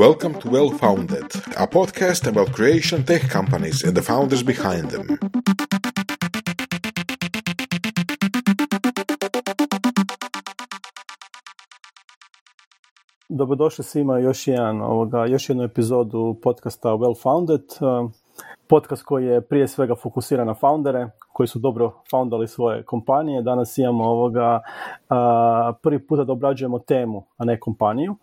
[0.00, 5.18] Welcome to Well Founded, a podcast about creation tech companies and the founders behind them.
[13.28, 17.62] Dobrodošli svima još jedan ovoga, još jednu epizodu podcasta Well Founded.
[18.66, 21.10] Podcast koji je prije svega fokusiran na foundere,
[21.40, 23.42] koji su dobro foundali svoje kompanije.
[23.42, 24.60] Danas imamo ovoga,
[25.82, 28.16] prvi puta da obrađujemo temu, a ne kompaniju.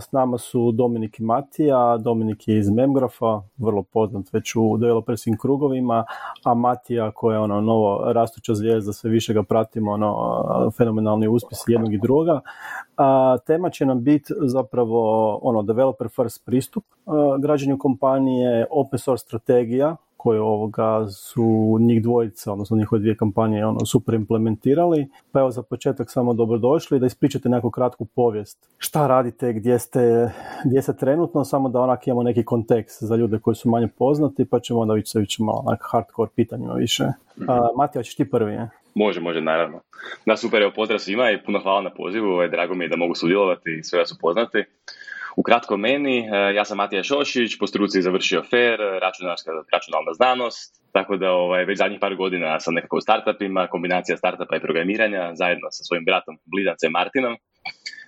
[0.00, 1.96] S nama su Dominik i Matija.
[1.96, 6.04] Dominik je iz Memgrafa, vrlo poznat već u developerskim krugovima,
[6.44, 11.72] a Matija koja je ono novo rastuća zvijezda, sve više ga pratimo, ono, fenomenalni uspjesi
[11.72, 12.40] jednog i druga.
[12.96, 16.84] A, tema će nam biti zapravo ono developer first pristup
[17.38, 23.86] građanju kompanije, open source strategija koje ovoga su njih dvojica, odnosno njihove dvije kampanje ono,
[23.86, 25.06] super implementirali.
[25.32, 28.68] Pa evo za početak samo dobrodošli da ispričate neku kratku povijest.
[28.78, 30.30] Šta radite, gdje ste,
[30.64, 34.44] gdje ste trenutno, samo da onak imamo neki kontekst za ljude koji su manje poznati,
[34.44, 37.04] pa ćemo onda ići se malo onak hardcore pitanjima više.
[37.04, 37.46] Mm-hmm.
[37.76, 38.70] Matija, ćeš ti prvi, je?
[38.94, 39.80] Može, može, naravno.
[40.26, 42.96] Da, super, evo pozdrav svima i puno hvala na pozivu, ovaj, drago mi je da
[42.96, 44.64] mogu sudjelovati i sve vas upoznati.
[45.36, 51.16] Ukratko meni, e, ja sam Matija Šošić, po struci završio FER, računarska, računalna znanost, tako
[51.16, 55.68] da ovaj, već zadnjih par godina sam nekako u startupima, kombinacija startupa i programiranja, zajedno
[55.70, 57.36] sa svojim bratom Blidancem Martinom.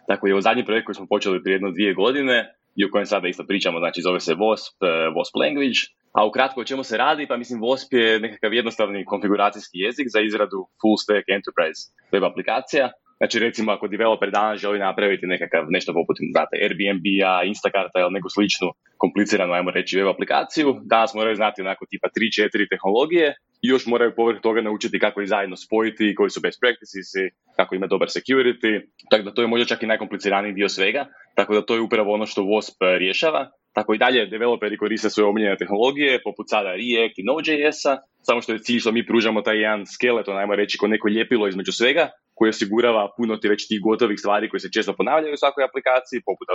[0.08, 3.06] Tako je u zadnji projekt koji smo počeli prije jedno dvije godine i o kojem
[3.06, 5.80] sada isto pričamo, znači zove se WASP, e, WASP Language,
[6.12, 10.20] a ukratko o čemu se radi, pa mislim WASP je nekakav jednostavni konfiguracijski jezik za
[10.20, 11.80] izradu full stack enterprise
[12.12, 18.00] web aplikacija Znači recimo ako developer danas želi napraviti nekakav nešto poput znate, Airbnb-a, Instacarta
[18.00, 23.34] ili neku sličnu kompliciranu, ajmo reći, web aplikaciju, danas moraju znati onako tipa 3-4 tehnologije
[23.62, 27.08] i još moraju povrh toga naučiti kako ih zajedno spojiti, koji su best practices,
[27.56, 31.54] kako ima dobar security, tako da to je možda čak i najkompliciraniji dio svega, tako
[31.54, 33.50] da to je upravo ono što WASP rješava.
[33.72, 38.52] Tako i dalje developeri koriste svoje omiljene tehnologije, poput sada React i Node.js-a, samo što
[38.52, 42.08] je cilj što mi pružamo taj jedan skeleton, ajmo reći, ko neko ljepilo između svega,
[42.36, 46.26] koji osigurava puno ti već tih gotovih stvari koje se često ponavljaju u svakoj aplikaciji,
[46.28, 46.48] poput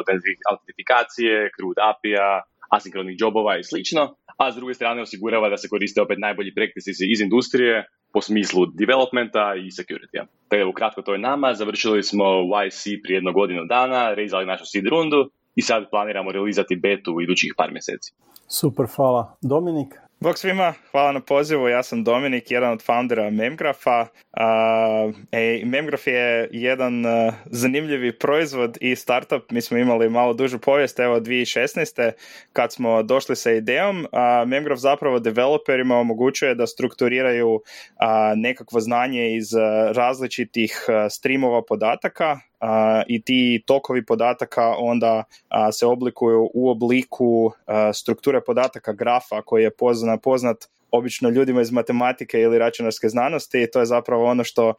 [0.50, 2.42] autentifikacije, CRUD API-a,
[2.76, 4.04] asinkronih jobova i slično,
[4.38, 8.66] a s druge strane osigurava da se koriste opet najbolji practices iz industrije po smislu
[8.66, 14.14] developmenta i security Tako ukratko to je nama, završili smo YC prije jednog godinu dana,
[14.14, 18.14] rezali našu seed rundu i sad planiramo realizati betu u idućih par mjeseci.
[18.48, 19.38] Super, hvala.
[19.42, 20.11] Dominik?
[20.22, 21.68] Bog svima, hvala na pozivu.
[21.68, 24.02] Ja sam Dominik, jedan od foundera Memgrafa.
[24.02, 29.52] Uh, e, Memgraf je jedan uh, zanimljivi proizvod i startup.
[29.52, 32.12] Mi smo imali malo dužu povijest, evo 2016.
[32.54, 34.00] kad smo došli sa idejom.
[34.00, 37.62] Uh, Memgraf zapravo developerima omogućuje da strukturiraju
[38.36, 39.54] nekakvo znanje iz
[39.94, 42.40] različitih streamova podataka
[43.08, 45.24] i ti tokovi podataka onda
[45.72, 47.52] se oblikuju u obliku
[47.94, 50.58] strukture podataka grafa koji je poznat, poznat
[50.92, 54.74] obično ljudima iz matematike ili računarske znanosti i to je zapravo ono što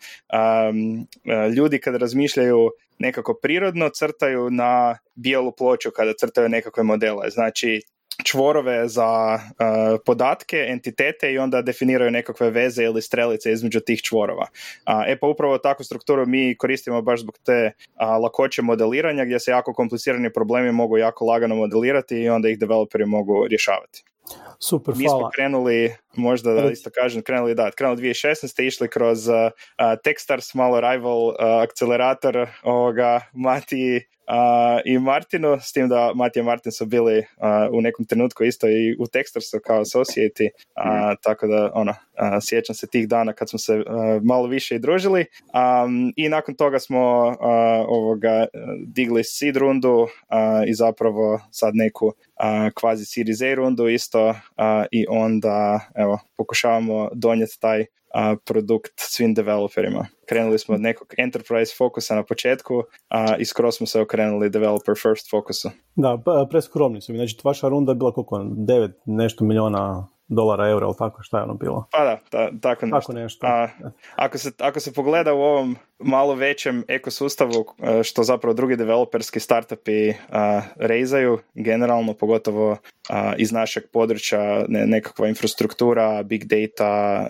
[1.57, 7.31] ljudi kad razmišljaju nekako prirodno crtaju na bijelu ploču kada crtaju nekakve modele.
[7.31, 7.83] Znači
[8.25, 14.47] čvorove za uh, podatke, entitete i onda definiraju nekakve veze ili strelice između tih čvorova.
[14.87, 19.41] Uh, e pa upravo takvu strukturu mi koristimo baš zbog te uh, lakoće modeliranja gdje
[19.41, 24.05] se jako komplicirani problemi mogu jako lagano modelirati i onda ih developeri mogu rješavati.
[24.59, 28.63] Super, Mi smo krenuli, možda da isto kažem, krenuli da, krenuli 2016.
[28.63, 29.35] išli kroz uh,
[30.05, 34.07] Techstars, malo rival uh, akcelerator ovoga Mati
[34.85, 37.25] i Martinu, s tim da Matija i Martin su bili
[37.73, 41.17] u nekom trenutku isto i u Techstarsu kao associate, mm.
[41.23, 41.95] tako da ono,
[42.41, 43.85] sjećam se tih dana kad smo se
[44.23, 45.27] malo više i družili
[46.17, 47.01] i nakon toga smo
[47.89, 48.47] ovoga
[48.87, 50.07] digli seed rundu
[50.67, 52.13] i zapravo sad neku
[52.75, 54.35] kvazi Series A rundu isto
[54.91, 57.85] i onda evo pokušavamo donijeti taj
[58.45, 60.07] produkt svim developerima.
[60.29, 64.95] Krenuli smo od nekog enterprise fokusa na početku a, i skoro smo se okrenuli developer
[65.03, 65.71] first fokusu.
[65.97, 67.19] Da, preskromni su mi.
[67.19, 68.37] Znači, vaša runda je bila koliko?
[68.37, 71.87] 9 nešto miliona dolara, eura, ili tako šta je ono bilo?
[71.93, 73.01] Pa da, tako nešto.
[73.01, 73.47] Tako nešto.
[73.47, 73.69] A,
[74.17, 79.41] ako, se, ako se pogleda u ovom malo većem ekosustavu e, što zapravo drugi developerski
[79.41, 80.15] startupi uh,
[80.77, 82.77] rezaju, generalno pogotovo
[83.37, 87.27] iz našeg područja ne, nekakva infrastruktura, big data,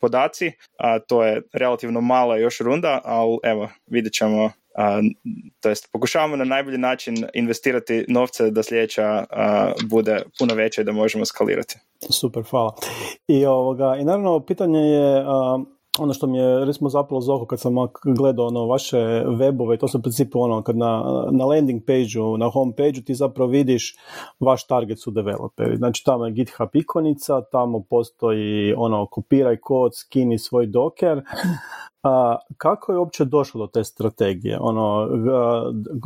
[0.00, 4.50] podaci, a to je relativno mala još runda, ali evo, vidjet ćemo
[5.60, 9.24] to jest pokušavamo na najbolji način investirati novce da sljedeća
[9.90, 11.78] bude puno veća i da možemo skalirati.
[12.10, 12.74] Super, hvala.
[13.28, 15.24] I, ovoga, i naravno pitanje je
[15.98, 17.74] ono što mi je recimo zapalo za oko kad sam
[18.16, 22.50] gledao ono vaše webove, to su u principu ono kad na, na landing page na
[22.50, 23.96] home page ti zapravo vidiš
[24.40, 25.76] vaš target su developeri.
[25.76, 31.22] Znači tamo je GitHub ikonica, tamo postoji ono kopiraj kod, skini svoj docker,
[32.02, 34.58] a, kako je uopće došlo do te strategije?
[34.60, 35.08] Ono,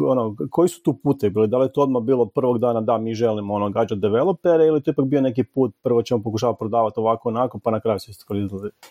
[0.08, 1.48] ono, koji su tu pute bili?
[1.48, 4.82] Da li je to odmah bilo prvog dana da mi želimo ono, gađati developere ili
[4.82, 8.12] to ipak bio neki put, prvo ćemo pokušavati prodavati ovako onako, pa na kraju se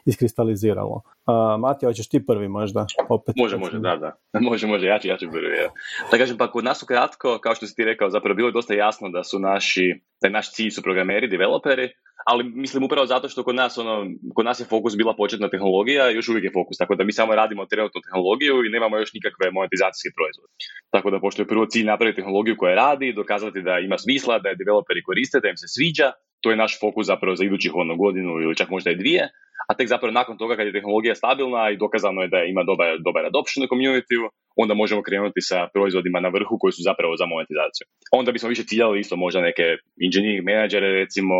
[0.06, 1.02] iskristaliziralo.
[1.28, 2.86] Uh, Matija, hoćeš ti prvi možda?
[3.10, 3.36] Opet.
[3.38, 4.40] Može, može, da, da.
[4.50, 5.58] Može, može, ja ću, ja ću prvi.
[5.58, 5.70] Ja.
[6.12, 8.74] Da kažem, pa kod nas ukratko, kao što si ti rekao, zapravo bilo je dosta
[8.74, 11.90] jasno da su naši, da je naš cilj su programeri, developeri,
[12.26, 16.12] ali mislim upravo zato što kod nas, ono, kod nas je fokus bila početna tehnologija
[16.12, 19.13] i još uvijek je fokus, tako da mi samo radimo trenutnu tehnologiju i nemamo još
[19.13, 20.51] nikakve monetizacijske proizvode.
[20.94, 24.50] Tako da pošto je prvo cilj napraviti tehnologiju koja radi, dokazati da ima smisla, da
[24.50, 26.07] je developeri koriste, da im se sviđa,
[26.42, 29.24] to je naš fokus zapravo za idućih ono godinu ili čak možda i dvije,
[29.69, 32.90] a tek zapravo nakon toga kad je tehnologija stabilna i dokazano je da ima dobar,
[33.07, 34.16] dobar adoption u community
[34.56, 37.86] onda možemo krenuti sa proizvodima na vrhu koji su zapravo za monetizaciju.
[38.12, 39.66] Onda bismo više ciljali isto možda neke
[40.06, 41.36] engineering menadžere recimo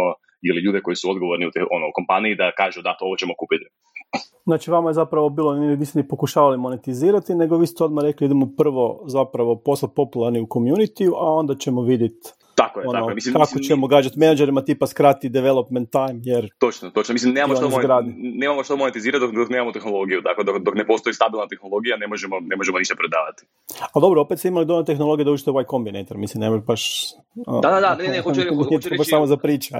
[0.48, 3.34] ili ljude koji su odgovorni u te, ono, kompaniji da kažu da to ovo ćemo
[3.42, 3.66] kupiti.
[4.44, 8.50] Znači vama je zapravo bilo, niste ni pokušavali monetizirati, nego vi ste odmah rekli idemo
[8.58, 13.16] prvo zapravo poslati popularni u community, a onda ćemo vidjeti tako je, ono, tako je.
[13.16, 16.50] Mislim, kako mislim, ćemo gađati menadžerima tipa skrati development time, jer...
[16.60, 17.14] Točno, točno.
[17.14, 17.70] Mislim, nemamo što,
[18.16, 20.22] nemamo što monetizirati dok, dok nemamo tehnologiju.
[20.22, 23.42] Dakle, dok, dok ne postoji stabilna tehnologija, ne možemo, ne možemo ništa prodavati.
[23.94, 26.18] Ali dobro, opet ste imali dovoljno tehnologije da uđete u Y Combinator.
[26.18, 26.84] Mislim, ne baš...
[27.64, 28.42] Da, da, da, ne, ne, hoću,
[28.72, 29.10] hoću reći...
[29.10, 29.76] samo za priča.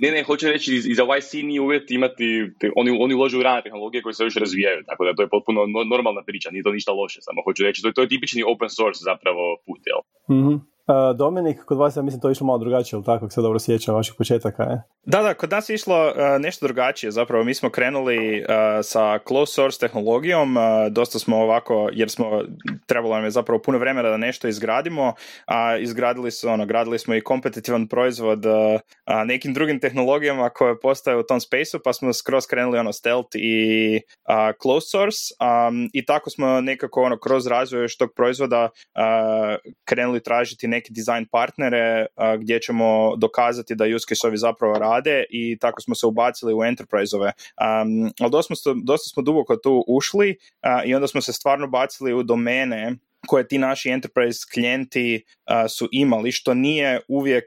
[0.00, 2.26] Ne, ne, hoću reći, i za YC nije uvjet imati,
[2.60, 5.28] te, oni, oni uložu u rane tehnologije koje se još razvijaju, tako da to je
[5.28, 5.60] potpuno
[5.94, 8.70] normalna priča, nije to ništa loše, samo hoću reći, to je, to je tipični open
[8.70, 10.00] source zapravo put, jel?
[10.38, 10.73] Mm-hmm.
[11.16, 14.14] Dominik, kod vas ja mislim to išlo malo drugačije, ili tako, se dobro sjećam vaših
[14.18, 14.82] početaka, je?
[15.06, 18.46] Da, da, kod nas je išlo uh, nešto drugačije, zapravo mi smo krenuli uh,
[18.82, 20.56] sa closed source tehnologijom,
[20.90, 22.42] dosta smo ovako, jer smo,
[22.86, 25.14] trebalo nam je zapravo puno vremena da nešto izgradimo,
[25.46, 28.44] a izgradili su, ono, gradili smo i kompetitivan proizvod
[29.26, 34.00] nekim drugim tehnologijama koje postoje u tom spaceu, pa smo skroz krenuli ono stealth i
[34.62, 38.68] closed source um, i tako smo nekako ono kroz razvoj tog proizvoda
[39.84, 42.06] krenuli tražiti neke design partnere
[42.38, 47.32] gdje ćemo dokazati da use case-ovi zapravo rade i tako smo se ubacili u enterprise-ove.
[47.32, 50.36] Um, ali dosta smo, dosta smo duboko tu ušli
[50.86, 55.24] i onda smo se stvarno bacili u domene koje ti naši enterprise klijenti
[55.68, 57.44] su imali, što nije uvijek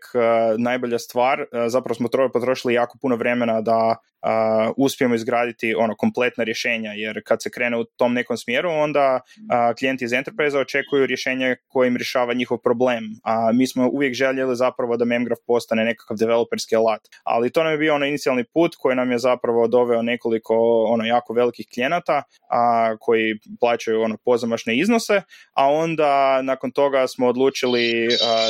[0.58, 1.46] najbolja stvar.
[1.68, 7.44] zapravo smo potrošili jako puno vremena da uh, uspijemo izgraditi ono kompletna rješenja, jer kad
[7.44, 11.98] se krene u tom nekom smjeru, onda uh, klijenti iz enterprise očekuju rješenje koje im
[11.98, 13.04] rješava njihov problem.
[13.24, 17.02] A mi smo uvijek željeli zapravo da Memgraph postane nekakav developerski alat.
[17.24, 20.56] Ali to nam je bio ono inicijalni put koji nam je zapravo doveo nekoliko
[20.90, 25.22] ono jako velikih klijenata a, koji plaćaju ono pozamašne iznose,
[25.54, 28.08] a onda nakon toga smo odlučili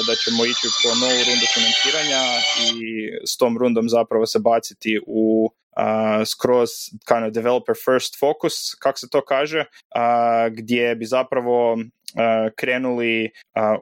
[0.07, 2.21] da ćemo ići po novu rundu financiranja
[2.61, 2.81] i
[3.27, 5.49] s tom rundom zapravo se baciti u
[6.25, 6.69] skroz
[7.07, 9.65] kind of developer first focus, kako se to kaže,
[10.51, 11.77] gdje bi zapravo
[12.55, 13.31] krenuli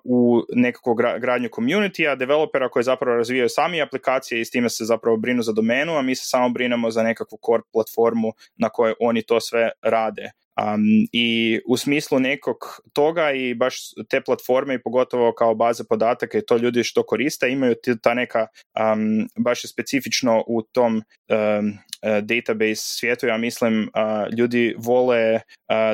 [0.04, 5.18] u nekakvu gradnju community developera koji zapravo razvijaju sami aplikacije i s time se zapravo
[5.18, 9.22] brinu za domenu, a mi se samo brinemo za nekakvu core platformu na kojoj oni
[9.22, 10.32] to sve rade.
[10.62, 12.58] Um, I u smislu nekog
[12.94, 13.76] toga i baš
[14.10, 18.48] te platforme i pogotovo kao baze podataka i to ljudi što koriste imaju ta neka
[18.94, 21.74] um, baš je specifično u tom um,
[22.22, 25.42] database svijetu, ja mislim uh, ljudi vole uh,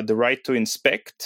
[0.06, 1.16] the right to inspect,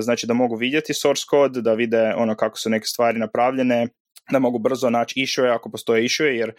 [0.00, 3.88] znači da mogu vidjeti source code, da vide ono kako su neke stvari napravljene,
[4.32, 6.52] da mogu brzo naći issue ako postoje issue jer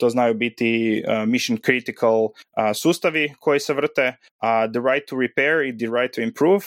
[0.00, 2.28] to znaju biti mission critical
[2.74, 4.16] sustavi koji se vrte
[4.72, 6.60] the right to repair i the right to improve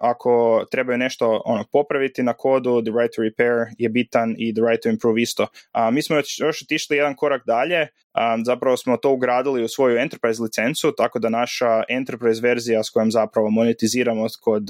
[0.00, 4.62] ako trebaju nešto ono popraviti na kodu the right to repair je bitan i the
[4.70, 5.46] right to improve isto.
[5.92, 7.88] Mi smo još otišli jedan korak dalje
[8.44, 13.10] zapravo smo to ugradili u svoju enterprise licencu tako da naša enterprise verzija s kojom
[13.10, 14.68] zapravo monetiziramo kod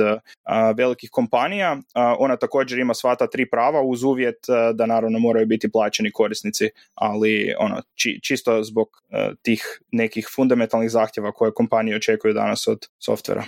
[0.76, 1.76] velikih kompanija
[2.18, 4.36] ona također ima sva ta tri prava uz uvjet
[4.74, 10.90] da naravno moraju biti plaćeni korisnici, ali ono, či, čisto zbog uh, tih nekih fundamentalnih
[10.90, 13.44] zahtjeva koje kompanije očekuju danas od softvera.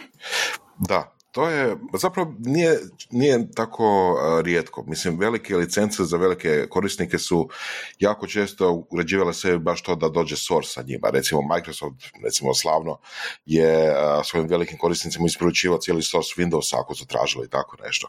[0.88, 2.78] Da, to je, zapravo nije,
[3.10, 4.84] nije tako rijetko.
[4.86, 7.48] Mislim, velike licence za velike korisnike su
[7.98, 11.10] jako često uređivale se baš to da dođe source sa njima.
[11.12, 12.98] Recimo Microsoft, recimo slavno,
[13.46, 13.94] je
[14.24, 18.08] svojim velikim korisnicima isporučivao cijeli source Windowsa ako su tražili tako nešto.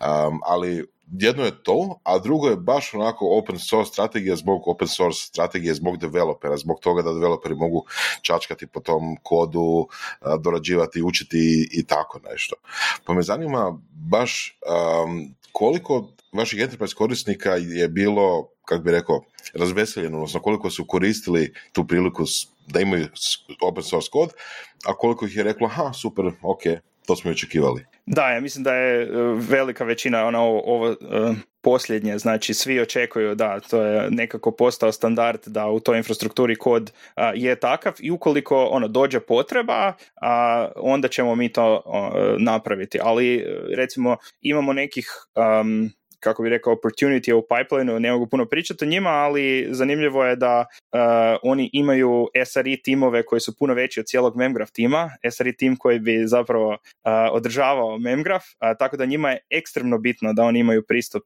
[0.00, 4.88] Um, ali jedno je to, a drugo je baš onako open source strategija zbog open
[4.88, 7.84] source strategije, zbog developera, zbog toga da developeri mogu
[8.22, 9.88] čačkati po tom kodu,
[10.40, 12.56] dorađivati, učiti i tako nešto.
[13.04, 14.58] Pa me zanima baš
[15.04, 19.22] um, koliko vaših enterprise korisnika je bilo, kako bi rekao,
[19.54, 22.24] razveseljeno, odnosno koliko su koristili tu priliku
[22.66, 23.08] da imaju
[23.62, 24.30] open source kod,
[24.84, 26.62] a koliko ih je reklo, ha, super, ok,
[27.06, 27.84] to smo očekivali.
[28.06, 29.08] Da, ja mislim da je e,
[29.48, 30.96] velika većina ono, ovo, ovo e,
[31.62, 36.92] posljednje, znači svi očekuju da to je nekako postao standard da u toj infrastrukturi kod
[37.34, 41.82] je takav i ukoliko ono dođe potreba, a, onda ćemo mi to
[42.38, 42.98] napraviti.
[43.02, 43.44] Ali
[43.76, 48.88] recimo imamo nekih um, kako bi rekao, opportunity u pipelineu, ne mogu puno pričati o
[48.88, 50.98] njima, ali zanimljivo je da uh,
[51.42, 55.98] oni imaju SRE timove koji su puno veći od cijelog Memgraph tima, SRE tim koji
[55.98, 56.78] bi zapravo uh,
[57.32, 61.22] održavao Memgraph, uh, tako da njima je ekstremno bitno da oni imaju pristup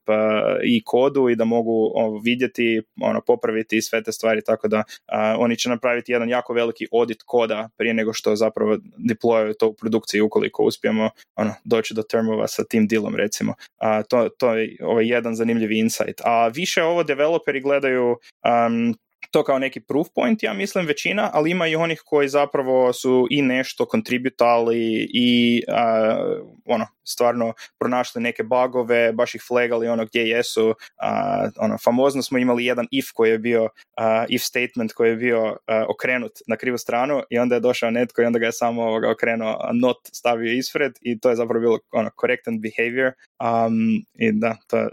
[0.64, 1.92] i kodu i da mogu
[2.24, 4.82] vidjeti, ono, popraviti sve te stvari, tako da
[5.38, 8.76] oni će napraviti jedan jako veliki audit koda prije nego što zapravo
[9.10, 13.54] deployuju to u produkciji ukoliko uspijemo ono, doći do termova sa tim dealom recimo.
[14.08, 16.20] to, to je ovaj jedan zanimljivi insight.
[16.24, 18.94] A više ovo developeri gledaju um,
[19.30, 23.26] to kao neki proof point, ja mislim većina, ali ima i onih koji zapravo su
[23.30, 30.20] i nešto kontributali i uh, ono, stvarno pronašli neke bugove, baš ih flagali ono gdje
[30.20, 30.68] jesu.
[30.68, 30.74] Uh,
[31.56, 33.68] ono, famozno smo imali jedan if koji je bio,
[34.28, 35.56] if statement koji je bio
[35.88, 39.10] okrenut na krivu stranu i onda je došao netko i onda ga je samo ovoga
[39.10, 43.12] okrenuo not stavio ispred i to je zapravo bilo ono, correct and behavior.
[43.40, 44.88] Um, I da, to,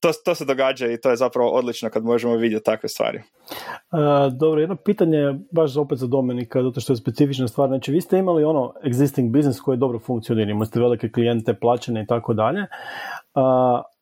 [0.00, 3.22] to, to se događa i to je zapravo odlično kad možemo vidjeti takve stvari.
[3.92, 7.68] Uh, dobro, jedno pitanje baš opet za Dominika, zato što je specifična stvar.
[7.68, 12.02] Znači, vi ste imali ono existing business koji dobro funkcionira, imali ste velike klijente, plaćene
[12.02, 12.66] i tako dalje.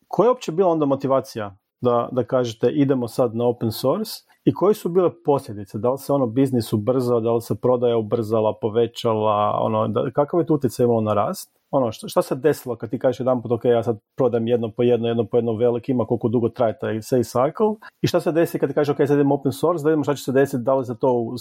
[0.08, 4.12] Koja je uopće bila onda motivacija da, da kažete idemo sad na open source
[4.44, 5.78] i koje su bile posljedice?
[5.78, 10.40] Da li se ono biznis ubrzao, da li se prodaja ubrzala, povećala, ono, da, kakav
[10.40, 11.61] je to utjecaj imalo na rast?
[11.72, 14.70] Ono, šta, šta se desilo kad ti kažeš jedan put, ok, ja sad prodam jedno
[14.76, 18.32] po jedno, jedno po jedno velikima, koliko dugo traje taj sales cycle i šta se
[18.32, 20.62] desi kad ti kažeš, ok, sad idemo open source, da vidimo šta će se desiti,
[20.62, 21.34] da li se to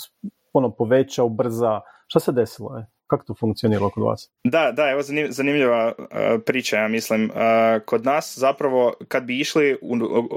[0.53, 2.77] ono, poveća, ubrza, šta se desilo?
[2.77, 2.85] Je?
[3.11, 4.29] Kako to funkcionira kod vas?
[4.43, 6.05] Da, da, evo zanimljiva uh,
[6.45, 7.23] priča, ja mislim.
[7.23, 7.37] Uh,
[7.85, 9.95] kod nas zapravo kad bi išli u,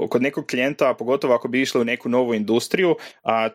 [0.09, 2.95] kod nekog klijenta, pogotovo ako bi išli u neku novu industriju,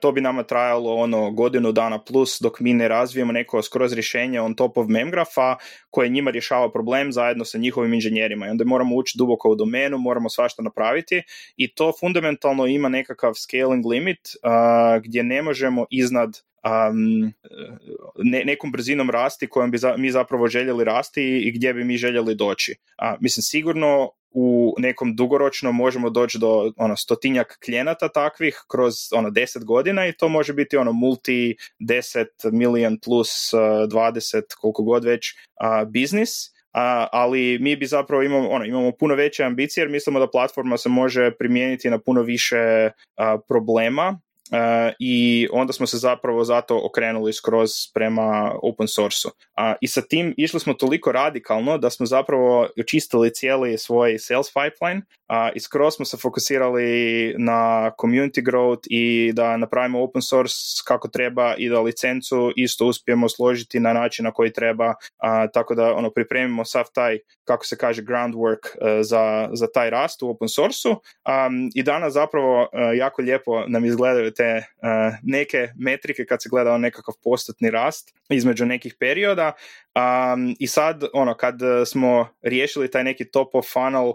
[0.00, 4.40] to bi nama trajalo ono godinu dana plus dok mi ne razvijemo neko skroz rješenje
[4.40, 5.56] on top of memgrafa
[5.90, 8.46] koje njima rješava problem zajedno sa njihovim inženjerima.
[8.46, 11.22] I onda moramo ući duboko u domenu, moramo svašta napraviti
[11.56, 17.33] i to fundamentalno ima nekakav scaling limit uh, gdje ne možemo iznad um,
[18.19, 21.97] ne, nekom brzinom rasti kojom bi za, mi zapravo željeli rasti i gdje bi mi
[21.97, 22.75] željeli doći.
[22.99, 29.31] A, mislim, sigurno u nekom dugoročno možemo doći do ono stotinjak klijenata takvih kroz ono
[29.31, 35.05] deset godina i to može biti ono multi deset milion plus uh, dvadeset koliko god
[35.05, 36.31] već uh, biznis
[37.12, 40.88] ali mi bi zapravo imamo, ono, imamo puno veće ambicije jer mislimo da platforma se
[40.88, 42.90] može primijeniti na puno više
[43.49, 49.30] problema Uh, i onda smo se zapravo zato okrenuli skroz prema open source-u.
[49.80, 54.99] I sa tim išli smo toliko radikalno da smo zapravo očistili cijeli svoj sales pipeline
[54.99, 60.54] uh, i skroz smo se fokusirali na community growth i da napravimo open source
[60.87, 64.95] kako treba i da licencu isto uspijemo složiti na način na koji treba,
[65.52, 68.59] tako da ono pripremimo sav taj, kako se kaže, groundwork
[69.02, 70.97] za, za taj rast u open source-u
[71.75, 77.14] i danas zapravo jako lijepo nam izgledaju te uh, neke metrike kad se gleda nekakav
[77.25, 79.52] postotni rast između nekih perioda
[79.94, 81.54] um, i sad ono kad
[81.87, 84.14] smo riješili taj neki top of funnel uh,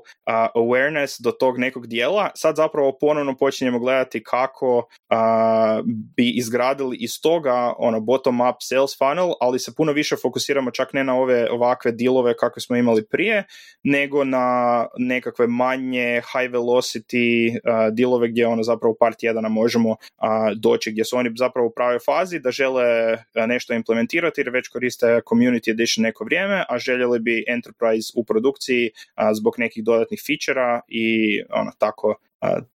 [0.56, 7.22] awareness do tog nekog dijela sad zapravo ponovno počinjemo gledati kako uh, bi izgradili iz
[7.22, 11.52] toga ono bottom up sales funnel ali se puno više fokusiramo čak ne na ove
[11.52, 13.44] ovakve dilove kakve smo imali prije
[13.84, 19.96] nego na nekakve manje high velocity uh, dilove gdje ono zapravo u par tjedana možemo
[20.56, 22.84] doći gdje su oni zapravo u pravoj fazi da žele
[23.48, 28.92] nešto implementirati jer već koriste Community Edition neko vrijeme, a željeli bi Enterprise u produkciji
[29.34, 32.16] zbog nekih dodatnih fičera i ono, tako,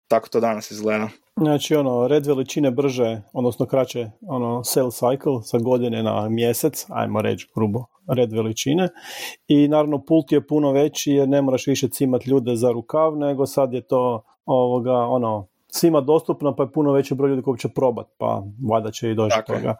[0.07, 1.09] tako to danas izgleda.
[1.35, 7.21] Znači ono, red veličine brže, odnosno kraće ono, sales cycle sa godine na mjesec, ajmo
[7.21, 8.89] reći grubo, red veličine.
[9.47, 13.45] I naravno pult je puno veći jer ne moraš više cimat ljude za rukav, nego
[13.45, 17.67] sad je to ovoga, ono, svima dostupno, pa je puno veći broj ljudi koji će
[17.69, 19.59] probati, pa valjda će i doći Tako je.
[19.59, 19.75] toga.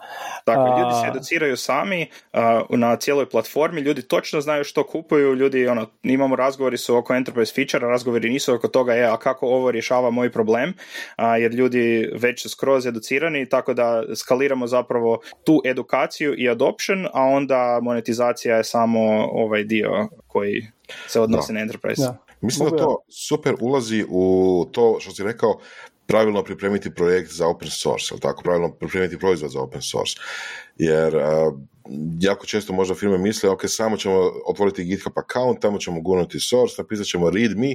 [0.46, 5.36] Dakle, ljudi A- se educiraju sami a, na cijeloj platformi, ljudi točno znaju što kupuju,
[5.36, 9.48] ljudi, ono, imamo razgovori su oko enterprise feature, razgovori nisu oko toga, je, a kako
[9.48, 10.74] ovo rješava moj problem,
[11.16, 17.06] a, jer ljudi već su skroz educirani, tako da skaliramo zapravo tu edukaciju i adoption,
[17.14, 19.00] a onda monetizacija je samo
[19.32, 20.62] ovaj dio koji
[21.08, 21.54] se odnosi Da.
[21.54, 22.02] na enterprise.
[22.02, 22.18] Da.
[22.42, 25.60] Mislim da Mogu ja- to super ulazi u to što si rekao,
[26.08, 28.44] pravilno pripremiti projekt za open source, jel tako?
[28.44, 30.16] Pravilno pripremiti proizvod za open source.
[30.78, 31.52] Jer a,
[32.20, 36.76] jako često možda firme misle, ok, samo ćemo otvoriti GitHub account, tamo ćemo gurnuti source,
[36.82, 37.74] napisat ćemo readme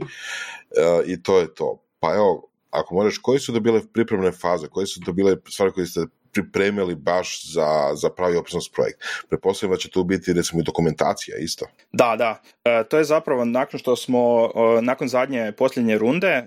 [0.79, 1.79] a, i to je to.
[2.01, 5.73] Pa evo, ako možeš, koji su to bile pripremne faze, koje su to bile stvari
[5.73, 6.01] koje ste
[6.33, 9.03] pripremili baš za, za pravi source projekt?
[9.29, 11.67] Pretpostavljam da će tu biti recimo i dokumentacija isto.
[11.93, 12.43] Da, da.
[12.65, 16.47] E, to je zapravo nakon što smo, e, nakon zadnje posljednje runde, e,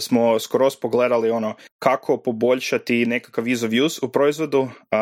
[0.00, 4.68] smo skroz pogledali ono kako poboljšati nekakav ease of use u proizvodu.
[4.90, 4.96] E,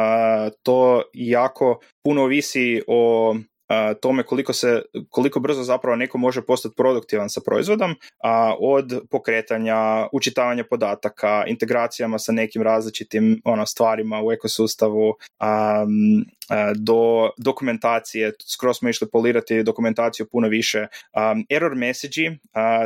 [0.63, 3.35] to jako puno ovisi o
[4.01, 10.09] tome koliko se koliko brzo zapravo neko može postati produktivan sa proizvodom a, od pokretanja
[10.13, 15.85] učitavanja podataka integracijama sa nekim različitim ono stvarima u ekosustavu a,
[16.77, 20.79] do dokumentacije skroz smo išli polirati dokumentaciju puno više.
[20.79, 22.23] Um, error message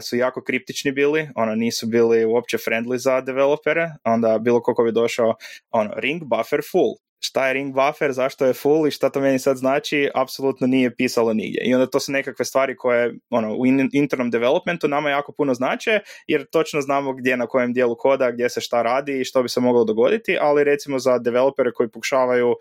[0.03, 4.93] su jako kriptični bili ono nisu bili uopće friendly za developere onda bilo koliko bi
[4.93, 5.35] došao
[5.71, 9.39] ono ring buffer full šta je ring buffer, zašto je full i šta to meni
[9.39, 11.63] sad znači, apsolutno nije pisalo nigdje.
[11.65, 15.55] I onda to su nekakve stvari koje ono, u in- internom developmentu nama jako puno
[15.55, 19.43] znače, jer točno znamo gdje na kojem dijelu koda, gdje se šta radi i što
[19.43, 22.57] bi se moglo dogoditi, ali recimo za developere koji pokušavaju um,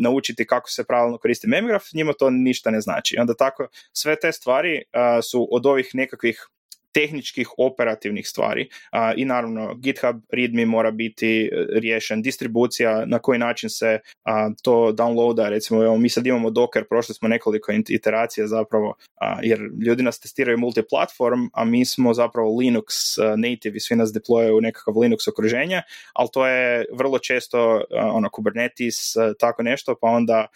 [0.00, 3.14] naučiti kako se pravilno koristi memgraf, njima to ništa ne znači.
[3.16, 6.48] I onda tako sve te stvari uh, su od ovih nekakvih
[6.94, 8.68] tehničkih operativnih stvari.
[8.92, 14.50] A, i naravno GitHub readme mora biti e, riješen, distribucija na koji način se a,
[14.62, 19.60] to downloada, recimo evo, mi sad imamo Docker, prošli smo nekoliko iteracija zapravo, a, jer
[19.86, 24.58] ljudi nas testiraju multiplatform, a mi smo zapravo Linux a, native i svi nas deployaju
[24.58, 25.82] u nekakav Linux okruženje,
[26.12, 27.58] ali to je vrlo često
[27.90, 30.46] a, ono Kubernetes, tako nešto, pa onda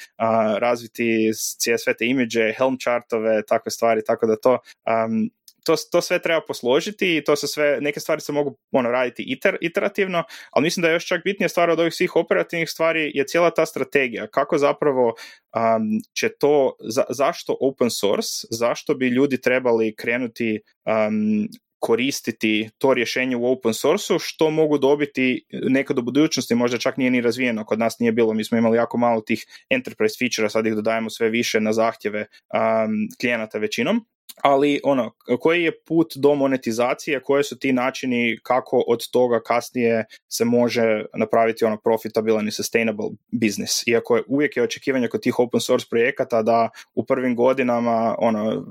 [0.58, 1.30] razviti
[1.78, 5.30] sve te imidže, Helm chartove, takve stvari, tako da to um,
[5.64, 9.22] to, to sve treba posložiti i to se sve, neke stvari se mogu ono, raditi
[9.22, 13.10] iter, iterativno, ali mislim da je još čak bitnija stvar od ovih svih operativnih stvari
[13.14, 19.08] je cijela ta strategija, kako zapravo um, će to, za, zašto open source, zašto bi
[19.08, 26.02] ljudi trebali krenuti um, koristiti to rješenje u open sourceu, što mogu dobiti nekad u
[26.02, 29.20] budućnosti, možda čak nije ni razvijeno, kod nas nije bilo, mi smo imali jako malo
[29.20, 34.04] tih enterprise feature sad ih dodajemo sve više na zahtjeve um, klijenata većinom,
[34.42, 40.04] ali ono, koji je put do monetizacije, koje su ti načini kako od toga kasnije
[40.28, 43.86] se može napraviti ono profitabilan i sustainable business.
[43.86, 48.64] Iako je uvijek je očekivanje kod tih open source projekata da u prvim godinama ono,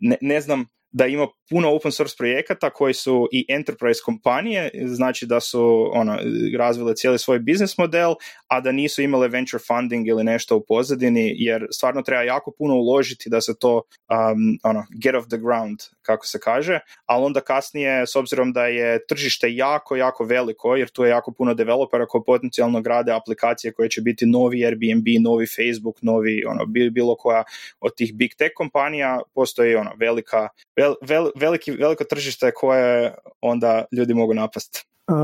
[0.00, 5.26] ne, ne znam da ima puno open source projekata koji su i enterprise kompanije, znači
[5.26, 6.18] da su ono,
[6.58, 8.14] razvile cijeli svoj biznis model,
[8.48, 12.74] a da nisu imale venture funding ili nešto u pozadini, jer stvarno treba jako puno
[12.74, 17.40] uložiti da se to um, ono, get off the ground, kako se kaže, ali onda
[17.40, 22.06] kasnije, s obzirom da je tržište jako, jako veliko, jer tu je jako puno developera
[22.06, 27.44] koji potencijalno grade aplikacije koje će biti novi Airbnb, novi Facebook, novi ono, bilo koja
[27.80, 30.48] od tih big tech kompanija, postoji ono, velika,
[30.84, 34.84] vel, vel, veliki, veliko tržište koje onda ljudi mogu napasti.
[35.08, 35.16] Uh,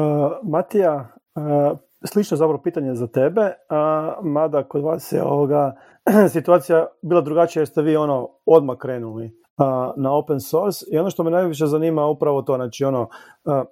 [0.43, 5.77] Matija, uh, slično zapravo pitanje za tebe, uh, mada kod vas je ovoga
[6.33, 9.41] situacija bila drugačija jer ste vi ono odmah krenuli
[9.97, 13.09] na open source i ono što me najviše zanima upravo to, znači ono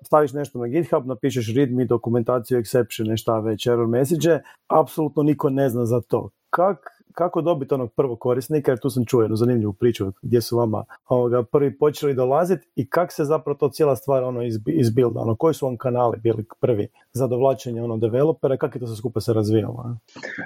[0.02, 5.68] staviš nešto na GitHub, napišeš readme, dokumentaciju, exception, šta već, error message, apsolutno niko ne
[5.68, 6.30] zna za to.
[6.50, 6.78] Kak,
[7.18, 10.84] kako dobiti onog prvog korisnika, jer tu sam čuo jednu zanimljivu priču gdje su vama
[11.08, 15.54] ovoga, prvi počeli dolaziti i kako se zapravo to cijela stvar ono izbilda, ono, koji
[15.54, 19.32] su vam kanali bili prvi za dovlačenje ono, developera, kako je to sve skupa se
[19.32, 19.96] razvijalo?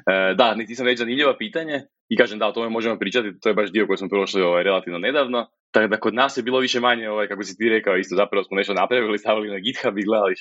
[0.06, 3.48] E, da, niti sam reći zanimljivo pitanje i kažem da, o tome možemo pričati, to
[3.48, 5.46] je baš dio koji smo prošli ovaj, relativno nedavno.
[5.72, 8.44] Tako da kod nas je bilo više manje, ovaj, kako si ti rekao, isto zapravo
[8.44, 10.34] smo nešto napravili, stavili na GitHub i gledali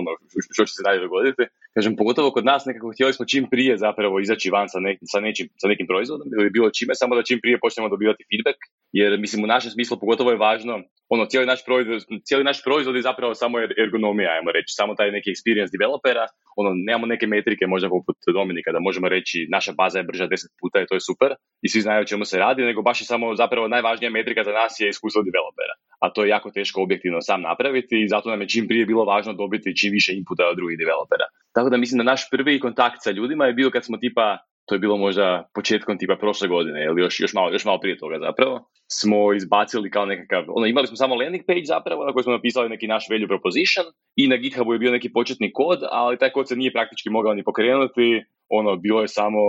[0.00, 0.10] ono,
[0.54, 1.42] što će se dalje dogoditi.
[1.74, 5.20] Kažem, pogotovo kod nas nekako htjeli smo čim prije zapravo izaći van sa, ne, sa,
[5.20, 8.58] nečim, sa nekim proizvodom ili bilo čime, samo da čim prije počnemo dobivati feedback,
[8.92, 10.74] jer mislim u našem smislu pogotovo je važno,
[11.08, 15.10] ono, cijeli naš proizvod, cijeli naš proizvod je zapravo samo ergonomija, ajmo reći, samo taj
[15.10, 19.98] neki experience developera, ono, nemamo neke metrike možda poput Dominika da možemo reći naša baza
[19.98, 21.30] je brža 10 puta i to je super
[21.62, 24.52] i svi znaju o čemu se radi, nego baš je samo zapravo najvažnija metrika za
[24.60, 25.74] nas je iskustvo developera.
[26.04, 29.04] a to je jako teško objektivno sam napraviti i zato nam je čim prije bilo
[29.04, 31.26] važno dobiti čim više inputa od drugih developera.
[31.54, 34.74] Tako da mislim da naš prvi kontakt sa ljudima je bio kad smo tipa to
[34.74, 38.18] je bilo možda početkom tipa prošle godine ili još, još, malo, još malo prije toga
[38.18, 42.32] zapravo, smo izbacili kao nekakav, ono, imali smo samo landing page zapravo na kojoj smo
[42.32, 46.30] napisali neki naš value proposition i na GitHubu je bio neki početni kod, ali taj
[46.30, 49.40] kod se nije praktički mogao ni pokrenuti, ono, bilo je samo,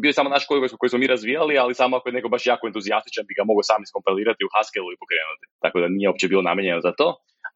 [0.00, 2.46] bio je samo naš kod koji smo mi razvijali, ali samo ako je neko baš
[2.46, 5.44] jako entuzijastičan bi ga mogao sam iskompilirati u Haskellu i pokrenuti.
[5.62, 7.08] Tako da nije uopće bilo namijenjeno za to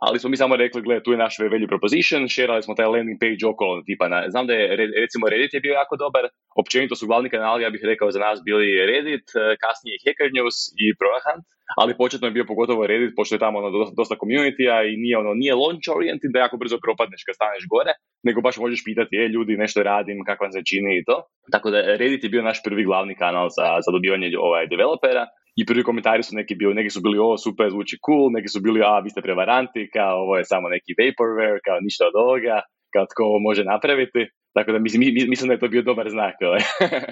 [0.07, 3.19] ali smo mi samo rekli, gle, tu je naš value proposition, šerali smo taj landing
[3.25, 4.65] page okolo, tipa, na, znam da je,
[5.05, 6.25] recimo, Reddit je bio jako dobar,
[6.63, 10.57] općenito su glavni kanali, ja bih rekao, za nas bili Reddit, eh, kasnije Hacker News
[10.85, 11.47] i ProHunt,
[11.81, 15.31] ali početno je bio pogotovo Reddit, pošto je tamo ono dosta community i nije ono,
[15.41, 17.93] nije launch oriented da jako brzo propadneš kad staneš gore,
[18.27, 21.17] nego baš možeš pitati, e, ljudi, nešto radim, kako vam se čini i to.
[21.55, 25.25] Tako da Reddit je bio naš prvi glavni kanal za, za dobivanje ovaj, developera
[25.57, 28.61] i prvi komentari su neki bili, neki su bili ovo super, zvuči cool, neki su
[28.61, 32.57] bili a vi ste prevaranti, kao ovo je samo neki vaporware, kao ništa od ovoga,
[32.95, 34.23] kao tko ovo može napraviti.
[34.57, 35.01] Tako da mislim,
[35.33, 36.63] mislim da je to bio dobar znak ovaj,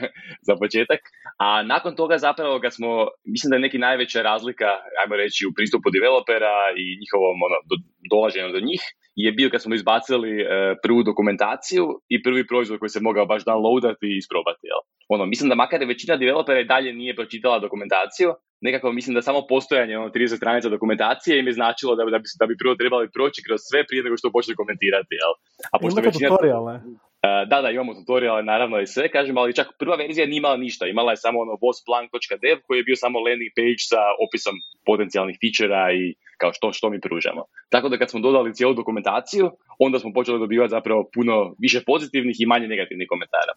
[0.48, 1.00] za početak.
[1.38, 2.90] A nakon toga zapravo kad smo,
[3.34, 7.76] mislim da je neki najveća razlika, ajmo reći, u pristupu developera i njihovom ono, do,
[8.12, 8.82] dolaženju do njih,
[9.24, 10.44] je bio kad smo izbacili e,
[10.82, 14.64] prvu dokumentaciju i prvi proizvod koji se mogao baš downloadati i isprobati.
[14.70, 14.82] Jel?
[15.14, 19.46] Ono, mislim da makar većina developera i dalje nije pročitala dokumentaciju, nekako mislim da samo
[19.48, 23.10] postojanje ono, 30 stranica dokumentacije im je značilo da, da, bi, da bi prvo trebali
[23.16, 25.14] proći kroz sve prije nego što počne komentirati.
[25.22, 25.32] Jel?
[25.72, 26.28] A pošto većina...
[26.28, 26.74] tutoriale.
[26.74, 30.56] Uh, da, da, imamo tutoriale naravno i sve, kažem, ali čak prva verzija nije imala
[30.56, 34.54] ništa, imala je samo ono bossplan.dev koji je bio samo landing page sa opisom
[34.88, 36.04] potencijalnih fičera i
[36.42, 37.42] kao što, što mi pružamo.
[37.68, 42.36] Tako da kad smo dodali cijelu dokumentaciju, onda smo počeli dobivati zapravo puno više pozitivnih
[42.38, 43.52] i manje negativnih komentara.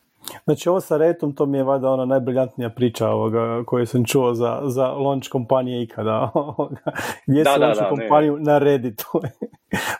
[0.45, 4.33] Znači ovo sa Retom, to mi je valjda ona najbriljantnija priča ovoga koju sam čuo
[4.33, 6.31] za, za launch kompanije ikada.
[7.27, 9.05] Gdje da, launch kompaniju na Redditu.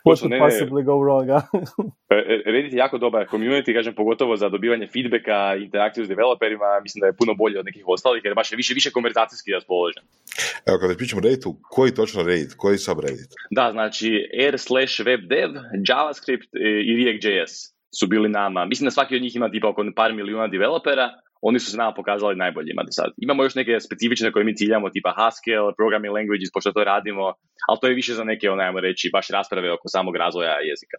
[0.06, 1.28] What could possibly go wrong?
[2.10, 6.80] E, e, Reddit je jako dobar community, kažem, pogotovo za dobivanje feedbacka, interakciju s developerima,
[6.84, 10.04] mislim da je puno bolje od nekih ostalih, jer baš je više, više konverzacijski raspoložen.
[10.66, 13.32] Evo, kada pričamo o Redditu, koji točno Reddit, koji subreddit?
[13.52, 14.10] Da, znači
[14.52, 15.52] r slash webdev,
[15.88, 16.50] JavaScript
[16.88, 17.54] i React.js
[18.00, 18.66] su bili nama.
[18.66, 21.10] Mislim da svaki od njih ima tipa oko par milijuna developera,
[21.42, 23.10] oni su se nama pokazali najboljima do sad.
[23.18, 27.24] Imamo još neke specifične koje mi ciljamo, tipa Haskell, programming languages, pošto to radimo,
[27.68, 30.98] ali to je više za neke, onajmo reći, baš rasprave oko samog razvoja jezika.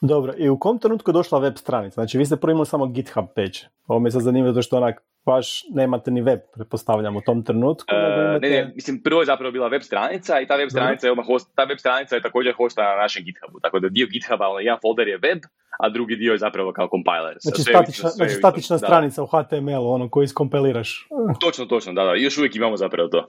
[0.00, 1.94] Dobro, i u kom trenutku je došla web stranica?
[1.94, 3.58] Znači, vi ste prvo imali samo GitHub page.
[3.86, 7.94] Ovo me sad zanima zato što onak baš nemate ni web, pretpostavljam, u tom trenutku.
[7.94, 11.14] Uh, Ne, ne, mislim, prvo je zapravo bila web stranica i ta web stranica, je,
[11.26, 14.58] host, ta web stranica je također hostana na našem GitHubu, tako da dio GitHuba, ono,
[14.58, 15.38] jedan folder je web,
[15.78, 17.36] a drugi dio je zapravo kao compiler.
[17.40, 21.08] Znači, sve statična, sve znači statična stranica u HTML-u, ono koji iskompiliraš.
[21.40, 22.14] Točno, točno, da, da.
[22.14, 23.28] Još uvijek imamo zapravo to.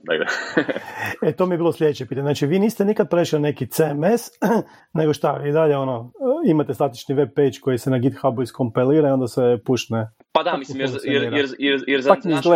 [1.28, 2.22] e, to mi je bilo sljedeće pitanje.
[2.22, 4.22] Znači, vi niste nikad prešli neki CMS,
[4.98, 6.12] nego šta, i dalje ono,
[6.46, 10.56] imate statični web page koji se na GitHubu iskompilira i onda se pušne pa da,
[10.56, 12.48] mislim, jer, jer, jer, jer, jer za naše,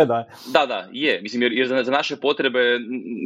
[0.53, 1.21] Da, da, je.
[1.21, 2.59] Mislim, jer, jer za, za naše potrebe,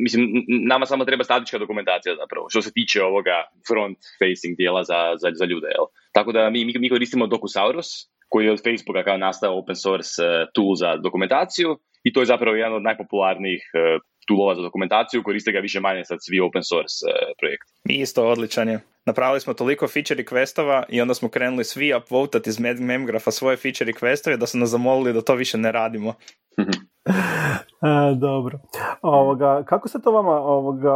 [0.03, 3.37] mislim, nama samo treba statička dokumentacija zapravo, što se tiče ovoga
[3.69, 5.85] front-facing dijela za, za, za ljude, jel?
[6.13, 7.87] Tako da mi, mi, mi koristimo Docusaurus,
[8.29, 11.69] koji je od Facebooka kao nastao open source uh, tool za dokumentaciju
[12.03, 16.05] i to je zapravo jedan od najpopularnijih uh, toolova za dokumentaciju, koriste ga više manje
[16.05, 17.71] sad svi open source uh, projekti.
[17.83, 18.79] Mi isto odličan je.
[19.05, 23.93] Napravili smo toliko feature requestova i onda smo krenuli svi upvotati iz memgrafa svoje feature
[23.93, 26.13] requestove da su nas zamolili da to više ne radimo.
[27.81, 28.59] e, dobro.
[29.01, 30.93] Ovoga, kako se to vama, ovoga,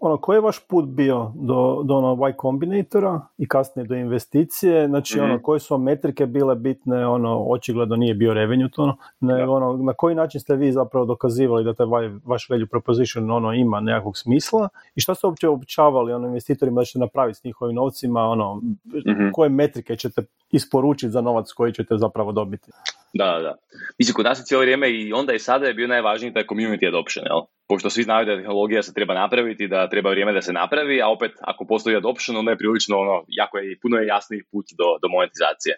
[0.00, 4.86] ono, koji je vaš put bio do, do ono Y Combinatora i kasnije do investicije?
[4.86, 5.42] Znači, ono, mhm.
[5.42, 9.92] koje su metrike bile bitne, ono, očigledno nije bio revenue to, ono, nego, ono, na
[9.92, 11.86] koji način ste vi zapravo dokazivali da taj
[12.24, 16.84] vaš value proposition ono, ima nekakvog smisla i što ste uopće običavali ono, investitorima da
[16.84, 21.96] ćete napraviti s njihovim novcima, ono, mm koje metrike ćete isporučiti za novac koji ćete
[21.96, 22.70] zapravo dobiti?
[23.14, 23.56] Da, da.
[23.98, 26.88] Mislim, kod nas je cijelo vrijeme i onda i sada je bio najvažniji taj community
[26.88, 27.40] adoption, jel?
[27.68, 31.08] Pošto svi znaju da tehnologija se treba napraviti, da treba vrijeme da se napravi, a
[31.08, 34.88] opet ako postoji adoption, onda je prilično ono, jako je, puno je jasniji put do,
[35.02, 35.74] do monetizacije.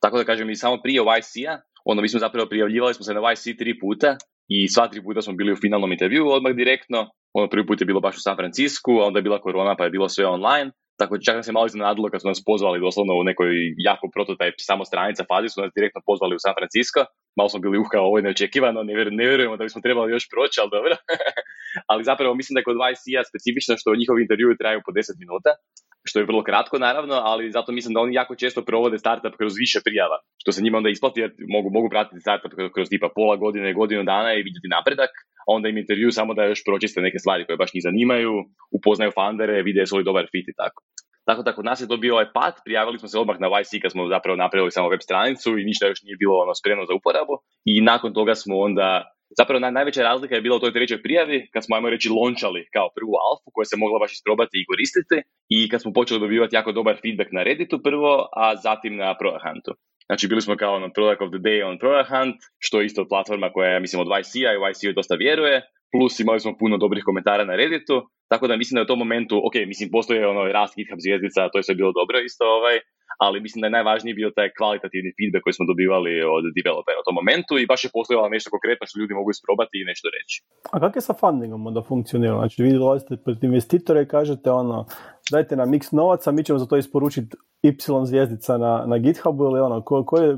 [0.00, 3.20] Tako da kažem, i samo prije YC-a, ono, mi smo zapravo prijavljivali smo se na
[3.20, 4.16] YC tri puta
[4.48, 7.10] i sva tri puta smo bili u finalnom intervju odmah direktno.
[7.32, 9.84] Ono prvi put je bilo baš u San Francisku, a onda je bila korona pa
[9.84, 10.70] je bilo sve online.
[11.00, 13.50] Tako čak nam se malo iznenadilo kad su nas pozvali doslovno u nekoj
[13.88, 17.00] jako prototype samo stranica fazi su nas direktno pozvali u San Francisco.
[17.38, 20.24] Malo smo bili uh kao ovo je neočekivano, ne, ne vjerujemo da bismo trebali još
[20.32, 20.94] proći, ali dobro.
[21.90, 25.50] ali zapravo mislim da je kod YC-a specifično što njihovi intervjui traju po 10 minuta,
[26.04, 29.52] što je vrlo kratko naravno, ali zato mislim da oni jako često provode startup kroz
[29.58, 33.36] više prijava, što se njima onda isplati jer mogu, mogu pratiti startup kroz tipa pola
[33.36, 35.10] godine, godinu dana i vidjeti napredak,
[35.46, 38.32] a onda im intervju samo da još pročiste neke stvari koje baš njih zanimaju,
[38.78, 40.82] upoznaju fundere, vide li dobar fit i tako.
[41.28, 43.82] Tako da kod nas je to bio ovaj pad, prijavili smo se odmah na YC
[43.82, 46.94] kad smo zapravo napravili samo web stranicu i ništa još nije bilo ono spremno za
[46.94, 47.34] uporabu
[47.64, 48.88] i nakon toga smo onda
[49.38, 52.88] Zapravo najveća razlika je bila u toj trećoj prijavi kad smo, ajmo reći, lončali kao
[52.96, 55.16] prvu alfu koja se mogla baš isprobati i koristiti
[55.48, 59.72] i kad smo počeli dobivati jako dobar feedback na Redditu prvo, a zatim na ProHuntu.
[60.06, 63.52] Znači bili smo kao na Product of the Day on ProHunt, što je isto platforma
[63.52, 67.44] koja je, mislim, od YC-a i YC dosta vjeruje, plus imali smo puno dobrih komentara
[67.44, 67.96] na Redditu,
[68.32, 71.48] tako da mislim da je u tom momentu, ok, mislim, postoje ono rast GitHub zvijezdica,
[71.50, 72.76] to je sve bilo dobro isto, ovaj,
[73.24, 77.06] ali mislim da je najvažniji bio taj kvalitativni feedback koji smo dobivali od developera u
[77.06, 80.34] tom momentu i baš je postojalo nešto konkretno što ljudi mogu isprobati i nešto reći.
[80.74, 82.34] A kako je sa fundingom da funkcionira?
[82.40, 84.78] Znači vi dolazite pred investitore i kažete ono,
[85.34, 87.72] dajte nam x novaca, mi ćemo za to isporučiti y
[88.04, 90.28] zvijezdica na, na GitHubu ili ono, ko, koje,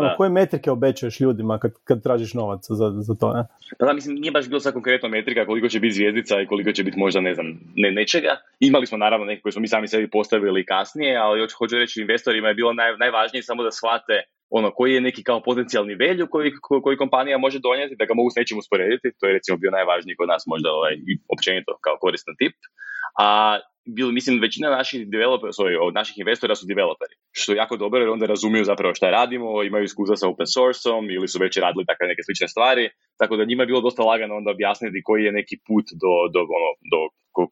[0.00, 3.42] ono, koje metrike obećaješ ljudima kad, kad tražiš novac za, za to, ne?
[3.78, 6.84] Pa da, mislim, nije baš bilo konkretno metrika koliko će biti zvijezdica i koliko će
[6.84, 8.36] biti možda, ne znam, ne, nečega.
[8.60, 12.00] Imali smo naravno neke koje smo mi sami sebi postavili kasnije, ali hoću, hoću reći
[12.00, 16.26] investorima je bilo naj, najvažnije samo da shvate ono, koji je neki kao potencijalni velju
[16.30, 19.70] koji, koji kompanija može donijeti, da ga mogu s nečim usporediti, to je recimo bio
[19.70, 20.94] najvažniji kod nas možda ovaj,
[21.34, 22.56] općenito kao koristan tip.
[23.18, 27.76] A bil, mislim, većina naših developera, sorry, od naših investora su developeri, što je jako
[27.76, 31.56] dobro jer onda razumiju zapravo šta radimo, imaju iskustva sa open sourceom ili su već
[31.56, 32.84] radili takve neke slične stvari,
[33.20, 36.40] tako da njima je bilo dosta lagano onda objasniti koji je neki put do, do,
[36.58, 36.98] ono, do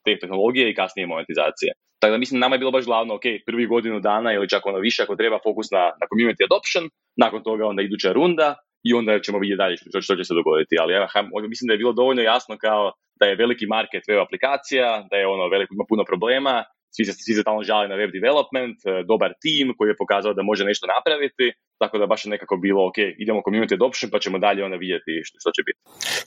[0.04, 1.72] te tehnologije i kasnije monetizacije.
[2.00, 4.78] Tako da mislim, nama je bilo baš glavno, ok, prvi godinu dana ili čak ono
[4.78, 6.84] više ako treba fokus na, na community adoption,
[7.16, 8.54] nakon toga onda iduća runda
[8.88, 10.74] i onda ćemo vidjeti dalje što, što će se dogoditi.
[10.80, 11.08] Ali ja,
[11.48, 15.26] mislim da je bilo dovoljno jasno kao da je veliki market web aplikacija, da je
[15.26, 16.64] ono veliko, ima puno problema,
[16.96, 20.34] svi se, svi se tamo žali na web development, e, dobar tim koji je pokazao
[20.34, 24.18] da može nešto napraviti, tako da baš je nekako bilo, ok, idemo community adoption pa
[24.18, 25.80] ćemo dalje onda vidjeti što, što će biti.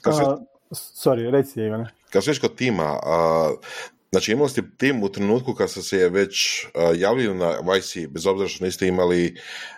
[0.06, 0.38] Uh,
[1.02, 1.86] sorry, reci Ivane.
[2.12, 3.58] Kad sveš kod tima, uh,
[4.10, 8.26] Znači imali ste tim u trenutku kad ste se već uh, javili na YC, bez
[8.26, 9.34] obzira što niste imali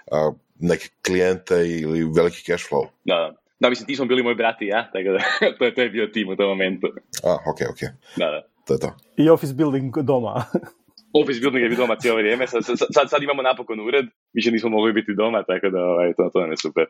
[0.07, 2.87] uh, neke klijente ili veliki cash flow.
[3.05, 3.35] Da, da,
[3.69, 5.19] mislim, ti smo bili moji brati, ja, tako da
[5.59, 6.87] to, je, to je bio tim u tom momentu.
[7.25, 7.81] A, ok, ok.
[8.17, 8.43] Da, da.
[8.67, 8.93] To je to.
[9.17, 10.45] I office building doma.
[11.23, 14.71] office building je bio doma cijelo vrijeme, sad, sad, sad, imamo napokon ured, više nismo
[14.71, 16.85] mogli biti doma, tako da ovaj, to, to nam je super.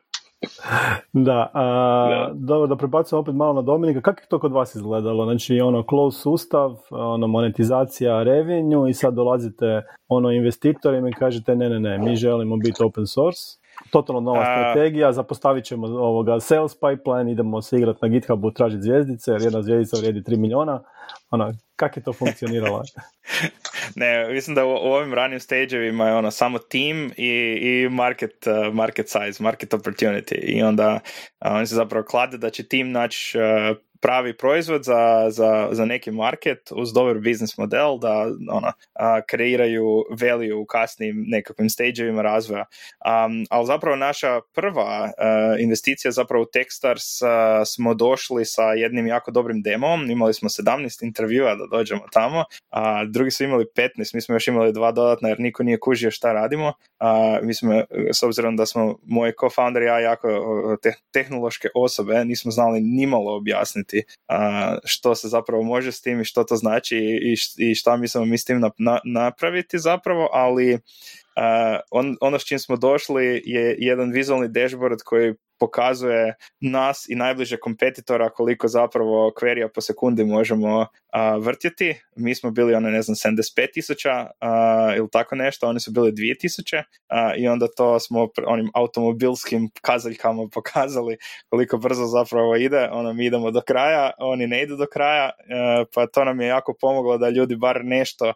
[1.13, 4.01] Da, a, dobro, da prebacimo opet malo na Dominika.
[4.01, 5.25] Kako je to kod vas izgledalo?
[5.25, 11.69] Znači, ono, close sustav, ono, monetizacija revenue i sad dolazite ono investitorima i kažete ne,
[11.69, 13.60] ne, ne, mi želimo biti open source
[13.91, 19.31] totalno nova strategija, zapostavit ćemo ovoga sales pipeline, idemo se igrati na GitHubu, tražiti zvijezdice,
[19.31, 20.83] jer jedna zvijezdica vrijedi 3 miliona.
[21.31, 22.83] Ono, kak je to funkcioniralo?
[23.97, 27.29] ne, mislim da u, ovim ranim stageovima je ono samo team i,
[27.63, 31.01] i market, uh, market size, market opportunity i onda
[31.45, 35.85] uh, oni se zapravo klade da će team naći uh, pravi proizvod za, za, za
[35.85, 38.73] neki market uz dobar biznis model da ona,
[39.29, 39.85] kreiraju
[40.21, 42.65] value u kasnim nekakvim stageovima razvoja.
[42.65, 45.11] Um, ali zapravo naša prva
[45.59, 47.05] investicija zapravo u Techstars
[47.67, 53.05] smo došli sa jednim jako dobrim demom, imali smo 17 intervjua da dođemo tamo, a
[53.05, 56.33] drugi su imali 15, mi smo još imali dva dodatna jer niko nije kužio šta
[56.33, 56.73] radimo.
[56.99, 57.83] A, mi smo,
[58.13, 60.29] s obzirom da smo moji co-founder i ja jako
[60.83, 63.90] te, tehnološke osobe, nismo znali nimalo objasniti
[64.85, 67.37] što se zapravo može s tim i što to znači i,
[67.71, 68.61] i šta mislimo mi s tim
[69.05, 70.79] napraviti zapravo, ali
[71.91, 77.57] on, ono s čim smo došli je jedan vizualni dashboard koji pokazuje nas i najbliže
[77.57, 80.87] kompetitora koliko zapravo kverija po sekundi možemo
[81.41, 82.01] vrtjeti.
[82.17, 84.27] Mi smo bili, ono, ne znam, 75 tisuća
[84.97, 86.83] ili tako nešto, oni su bili 2000
[87.37, 91.17] i onda to smo onim automobilskim kazaljkama pokazali
[91.49, 92.89] koliko brzo zapravo ide.
[92.93, 95.31] Ono, mi idemo do kraja, oni ne idu do kraja,
[95.95, 98.33] pa to nam je jako pomoglo da ljudi bar nešto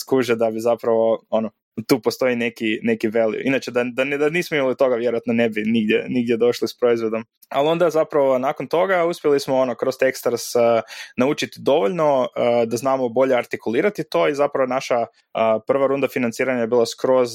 [0.00, 1.50] skuže da bi zapravo ono,
[1.86, 3.42] tu postoji neki, neki value.
[3.44, 7.24] Inače, da, da, da nismo imali toga, vjerojatno ne bi nigdje, nigdje došli s proizvodom.
[7.48, 10.62] Ali onda zapravo nakon toga uspjeli smo ono kroz Techstars uh,
[11.16, 15.06] naučiti dovoljno uh, da znamo bolje artikulirati to i zapravo naša uh,
[15.66, 17.30] prva runda financiranja je bila skroz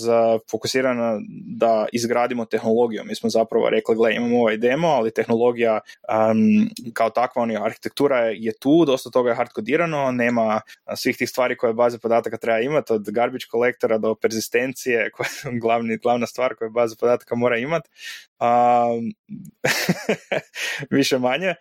[0.51, 1.19] fokusirana
[1.57, 3.03] da izgradimo tehnologiju.
[3.05, 8.19] Mi smo zapravo rekli, gle, imamo ovaj demo, ali tehnologija um, kao takva, on arhitektura
[8.19, 10.61] je tu, dosta toga je hardkodirano, nema
[10.95, 15.59] svih tih stvari koje baze podataka treba imati, od garbage kolektora do perzistencije, koja je
[15.59, 17.89] glavni, glavna stvar koju baza podataka mora imati,
[18.39, 19.13] um,
[20.97, 21.55] više manje.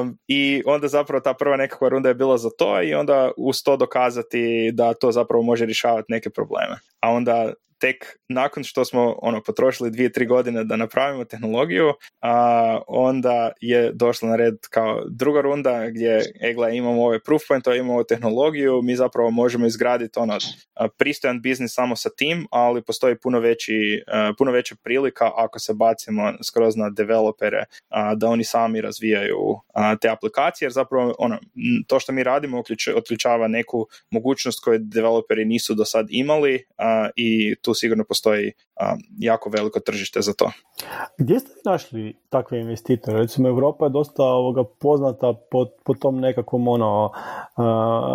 [0.00, 3.62] Um, I onda zapravo ta prva nekakva runda je bila za to i onda uz
[3.62, 6.78] to dokazati da to zapravo može rješavati neke probleme.
[7.00, 7.52] A onda
[7.84, 13.92] tek nakon što smo ono potrošili dvije, tri godine da napravimo tehnologiju, a onda je
[13.92, 18.96] došla na red kao druga runda gdje Egla imamo ove proof point, imamo tehnologiju, mi
[18.96, 20.38] zapravo možemo izgraditi ono
[20.98, 24.02] pristojan biznis samo sa tim, ali postoji puno, veći,
[24.38, 27.64] puno veća prilika ako se bacimo skroz na developere
[28.16, 29.38] da oni sami razvijaju
[30.00, 31.38] te aplikacije, jer zapravo ono,
[31.86, 32.62] to što mi radimo
[32.96, 36.64] otključava neku mogućnost koju developeri nisu do sad imali
[37.16, 38.52] i tu sigurno postoji
[39.18, 40.50] jako veliko tržište za to.
[41.18, 43.18] Gdje ste našli takve investitore?
[43.18, 47.64] Recimo Europa je dosta ovoga poznata po, po tom nekakvom ono uh,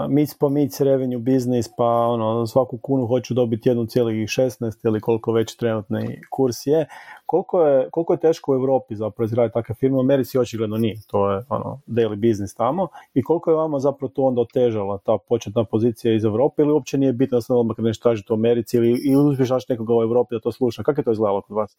[0.10, 5.56] mic po mic revenue biznis pa ono svaku kunu hoću dobiti 1,16 ili koliko već
[5.56, 6.88] trenutni kurs je
[7.30, 10.96] koliko je, koliko je teško u Europi zapravo izgraditi takve firme, u Americi očigledno nije,
[11.08, 12.88] to je ono daily business tamo.
[13.14, 16.98] I koliko je vama zapravo to onda otežala ta početna pozicija iz Europe ili uopće
[16.98, 20.36] nije bitno da se odmah nešto tražite u Americi ili, ili uspješ nekoga u Europi
[20.36, 21.78] da to sluša, kako je to izgledalo kod vas?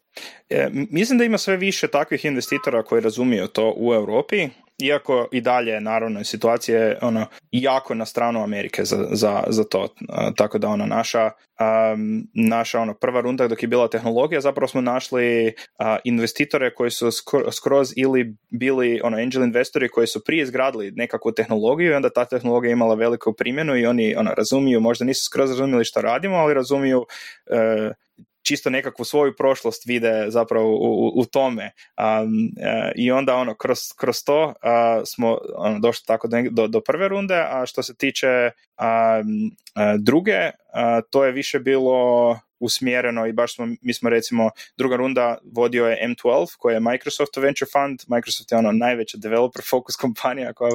[0.49, 5.41] E, mislim da ima sve više takvih investitora koji razumiju to u Europi iako i
[5.41, 9.87] dalje naravno situacija ono jako na stranu Amerike za, za, za to
[10.35, 14.81] tako da ona naša um, naša ono prva runda dok je bila tehnologija zapravo smo
[14.81, 15.53] našli
[16.03, 17.09] investitore koji su
[17.51, 22.25] skroz ili bili ono angel investori koji su prije izgradili nekakvu tehnologiju i onda ta
[22.25, 26.53] tehnologija imala veliku primjenu i oni ono razumiju možda nisu skroz razumjeli što radimo ali
[26.53, 27.05] razumiju
[27.51, 27.91] e,
[28.51, 31.71] čisto nekakvu svoju prošlost vide zapravo u, u, tome.
[31.97, 32.51] Um,
[32.95, 34.53] i onda ono kroz, kroz to uh,
[35.05, 39.55] smo ono, došli tako do, do prve runde a što se tiče um,
[39.99, 40.51] druge
[41.09, 46.07] to je više bilo usmjereno i baš smo, mi smo recimo, druga runda vodio je
[46.07, 50.71] M12 koja je Microsoft Venture Fund, Microsoft je ono najveća developer focus kompanija koja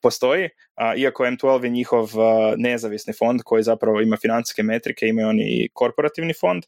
[0.00, 2.10] postoji, a, iako M12 je njihov
[2.56, 6.62] nezavisni fond koji zapravo ima financijske metrike, imaju oni i korporativni fond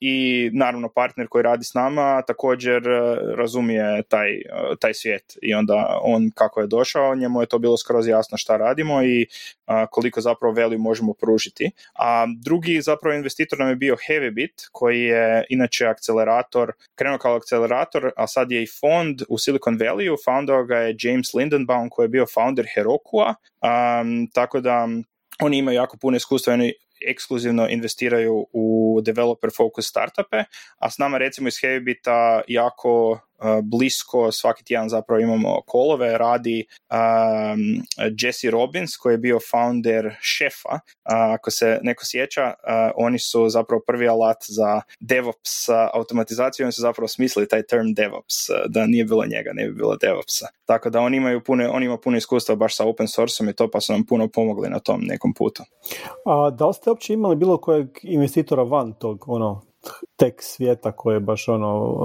[0.00, 2.82] i naravno partner koji radi s nama također
[3.36, 4.28] razumije taj,
[4.80, 8.56] taj svijet i onda on kako je došao, njemu je to bilo skroz jasno šta
[8.56, 9.26] radimo i
[9.90, 11.70] koliko zapravo veli možemo pružiti.
[11.94, 18.10] A drugi zapravo investitor nam je bio Heavybit koji je inače akcelerator, krenuo kao akcelerator,
[18.16, 22.26] a sad je i fond u Silicon Valley, foundao ga je James Lindenbaum koji bio
[22.30, 24.88] founder Herokua, um, tako da
[25.42, 26.72] oni imaju jako puno iskustva, oni
[27.06, 30.44] ekskluzivno investiraju u developer focus startupe,
[30.78, 33.20] a s nama recimo iz Heavybita jako
[33.62, 37.82] blisko, svaki tjedan zapravo imamo kolove, radi um,
[38.20, 40.78] Jesse Robbins koji je bio founder šefa,
[41.34, 42.54] ako se neko sjeća,
[42.96, 48.34] oni su zapravo prvi alat za DevOps automatizaciju, oni su zapravo smislili taj term DevOps,
[48.68, 50.46] da nije bilo njega, ne bi bilo DevOpsa.
[50.64, 53.70] Tako da oni imaju puno, on ima puno iskustva baš sa open sourceom i to
[53.70, 55.62] pa su nam puno pomogli na tom nekom putu.
[56.26, 59.62] A da li ste uopće imali bilo kojeg investitora van tog ono,
[60.16, 61.96] tek svijeta koje baš ono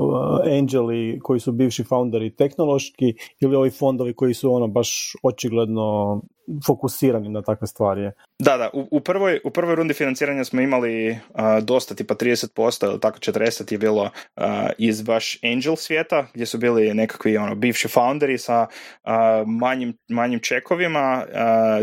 [0.59, 6.21] angeli koji su bivši founderi tehnološki ili ovi fondovi koji su ono baš očigledno
[6.65, 8.11] fokusirani na takve stvari.
[8.39, 11.19] Da, da, u, u, prvoj, u prvoj rundi financiranja smo imali
[11.61, 14.09] dosta, tipa 30% ili tako 40% je bilo
[14.77, 18.67] iz baš angel svijeta, gdje su bili nekakvi ono, bivši founderi sa
[19.45, 21.25] manjim, manjim čekovima,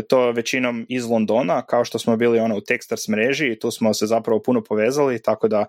[0.09, 3.93] to većinom iz Londona, kao što smo bili ono, u Techstars mreži i tu smo
[3.93, 5.65] se zapravo puno povezali, tako da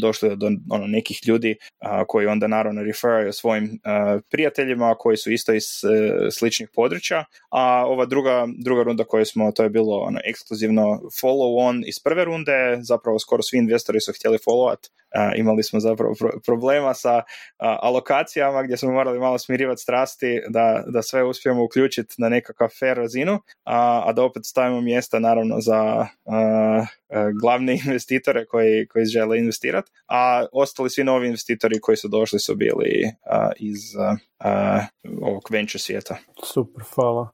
[0.00, 1.56] došli do ono, nekih ljudi
[2.06, 3.80] koji onda naravno referaju svojim
[4.30, 9.52] prijateljima koji su isto iz e, sličnih područja, a ova druga, druga runda koju smo,
[9.52, 14.12] to je bilo ono, ekskluzivno follow on iz prve runde, zapravo skoro svi investori su
[14.12, 14.88] htjeli followat,
[15.36, 16.14] imali smo zapravo
[16.46, 17.22] problema sa
[17.58, 22.96] alokacijama gdje smo morali malo smirivati strasti da, da sve uspijemo uključiti na nekakav fair
[22.96, 26.06] razinu, a, a da opet stavimo mjesta naravno za
[27.40, 32.54] glavne investitore koji, koji žele investirati, a ostali svi novi investitori koji su došli su
[32.54, 33.10] bili
[33.58, 33.78] iz
[35.22, 36.16] ovog venture svijeta.
[36.44, 37.28] Super, hvala.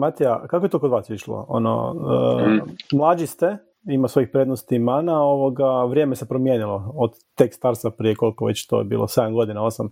[0.00, 1.46] Matija, kako je to kod vas išlo?
[1.48, 3.56] Ono, uh, mlađi ste,
[3.88, 8.66] ima svojih prednosti i mana, ovoga, vrijeme se promijenilo od tek starsa prije koliko već
[8.66, 9.88] to je bilo, 7 godina, 8.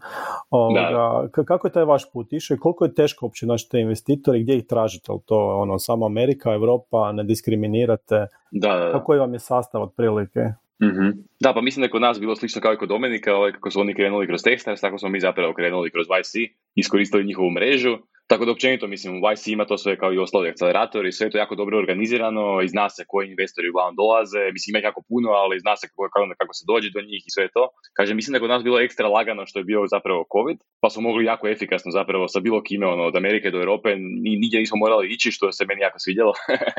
[0.50, 4.40] Ovoga, kako je taj vaš put išao i koliko je teško uopće naći te investitore,
[4.40, 5.12] gdje ih tražite?
[5.26, 8.26] To ono, samo Amerika, Europa, ne diskriminirate?
[8.50, 10.40] Da, da, Kako je vam je sastav otprilike?
[10.82, 13.52] mm Da, pa mislim da je kod nas bilo slično kao i kod Domenika, ovaj,
[13.52, 17.50] kako su oni krenuli kroz Techstars, tako smo mi zapravo krenuli kroz YC, iskoristili njihovu
[17.50, 17.98] mrežu
[18.30, 21.38] Tako da općenito, mislim, YC ima to sve kao i ostali akceleratori, sve je to
[21.38, 25.60] jako dobro organizirano i zna se koji investori uglavnom dolaze, mislim ima jako puno, ali
[25.64, 27.68] zna se kako, kako, kako se dođe do njih i sve to.
[27.96, 30.90] Kaže, mislim da je kod nas bilo ekstra lagano što je bio zapravo COVID, pa
[30.90, 33.88] smo mogli jako efikasno zapravo sa bilo kime, ono, od Amerike do Europe,
[34.24, 36.32] ni, nigdje nismo morali ići, što se meni jako svidjelo.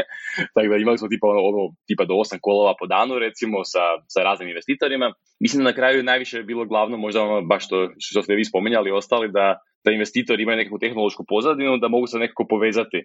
[0.54, 3.84] Tako da imali smo tipa, ono, ono, tipa do osam kolova po danu, recimo, sa,
[4.14, 5.14] sa raznim investitorima.
[5.40, 8.46] Mislim da na kraju najviše je bilo glavno, možda ono, baš to što ste vi
[8.46, 13.04] spominjali, ostali, da da investitori imaju nekakvu tehnološku pozadinu, da mogu se nekako povezati e,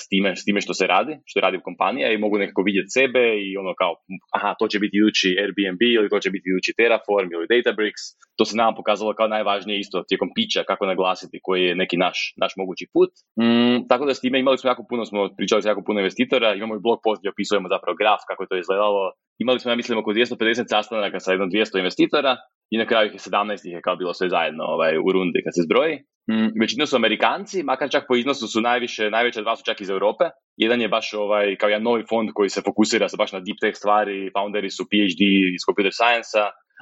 [0.00, 3.24] s, time, s time što se radi, što radi kompanija i mogu nekako vidjeti sebe
[3.46, 3.92] i ono kao,
[4.36, 8.02] aha, to će biti idući Airbnb ili to će biti idući Terraform ili Databricks.
[8.38, 12.18] To se nam pokazalo kao najvažnije isto tijekom pića, kako naglasiti koji je neki naš,
[12.42, 13.10] naš mogući put.
[13.40, 16.54] Mm, tako da s time imali smo jako puno, smo pričali s jako puno investitora,
[16.54, 19.02] imamo i blog post gdje opisujemo zapravo graf kako je to izgledalo.
[19.38, 22.36] Imali smo, ja mislim, oko 250 sastanaka sa jednom 200 investitora
[22.72, 25.42] i na kraju ih je 17 ih je kao bilo sve zajedno ovaj, u rundi
[25.44, 25.94] kad se zbroji.
[26.30, 29.90] Mm, većina su Amerikanci, makar čak po iznosu su najviše, najveća dva su čak iz
[29.90, 30.24] Europe.
[30.56, 33.58] Jedan je baš ovaj, kao jedan novi fond koji se fokusira sa baš na deep
[33.60, 35.22] tech stvari, founderi su PhD
[35.56, 36.38] iz computer science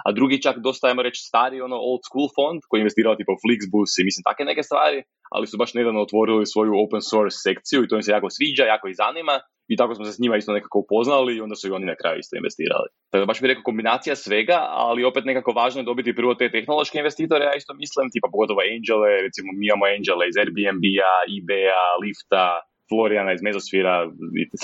[0.07, 3.33] a drugi čak dosta, ajmo reći, stari ono old school fond koji je investirao tipa
[3.35, 4.99] u Flixbus i mislim take neke stvari,
[5.35, 8.65] ali su baš nedavno otvorili svoju open source sekciju i to im se jako sviđa,
[8.65, 9.35] jako ih zanima
[9.73, 11.97] i tako smo se s njima isto nekako upoznali i onda su i oni na
[12.01, 12.89] kraju isto investirali.
[13.11, 16.51] Tako da baš bi rekao kombinacija svega, ali opet nekako važno je dobiti prvo te
[16.57, 21.83] tehnološke investitore, ja isto mislim, tipa pogotovo angele, recimo mi imamo angele iz Airbnb-a, eBay-a,
[22.03, 22.45] Lifta,
[22.89, 23.95] Floriana iz Mezosfira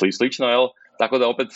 [0.08, 0.66] i slično, jel?
[0.98, 1.48] Tako da opet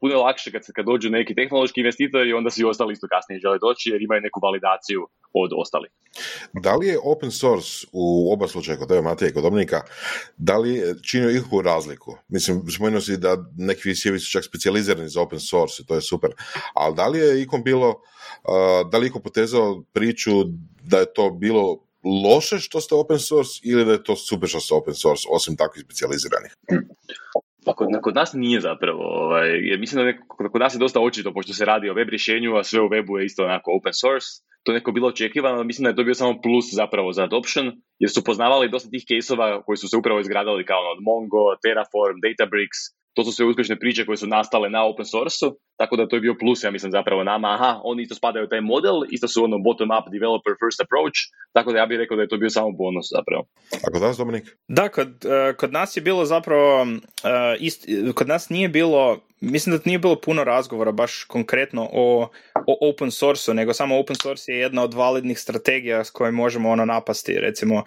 [0.00, 3.58] puno je lakše kad, kad dođu neki tehnološki investitori, onda svi ostali isto kasnije žele
[3.58, 5.00] doći jer imaju neku validaciju
[5.32, 5.90] od ostalih.
[6.52, 9.80] Da li je open source u oba slučaja kod tebe Matija i kod Dominika,
[10.36, 12.16] da li čini ikakvu razliku?
[12.28, 16.00] Mislim, spomenuo si da neki VC-evi su čak specijalizirani za open source i to je
[16.00, 16.30] super,
[16.74, 18.00] ali da li je ikom bilo,
[18.90, 20.30] da li iko potezao priču
[20.82, 21.84] da je to bilo
[22.24, 25.56] loše što ste open source ili da je to super što ste open source, osim
[25.56, 26.56] takvih specijaliziranih?
[27.64, 30.12] Pa kod, kod nas nije zapravo, ovaj, jer mislim da
[30.52, 33.18] kod nas je dosta očito, pošto se radi o web rješenju, a sve u webu
[33.18, 34.26] je isto onako open source,
[34.62, 38.10] to neko bilo očekivano, mislim da je to bio samo plus zapravo za adoption, jer
[38.10, 42.16] su poznavali dosta tih caseova koji su se upravo izgradali kao ono, od Mongo, Terraform,
[42.24, 42.80] Databricks,
[43.14, 45.46] to su sve uspješne priče koje su nastale na open source
[45.80, 48.48] tako da to je bio plus, ja mislim, zapravo nama, aha, oni isto spadaju u
[48.48, 51.18] taj model, isto su ono bottom-up developer first approach,
[51.52, 53.42] tako da ja bih rekao da je to bio samo bonus zapravo.
[53.84, 54.44] A kod nas, Dominik?
[54.68, 56.88] Da, kod, uh, kod nas je bilo zapravo, uh,
[57.58, 57.80] ist,
[58.14, 62.49] kod nas nije bilo mislim da nije bilo puno razgovora baš konkretno o, o
[62.80, 66.84] open source nego samo open source je jedna od validnih strategija s kojoj možemo ono
[66.84, 67.84] napasti, recimo uh,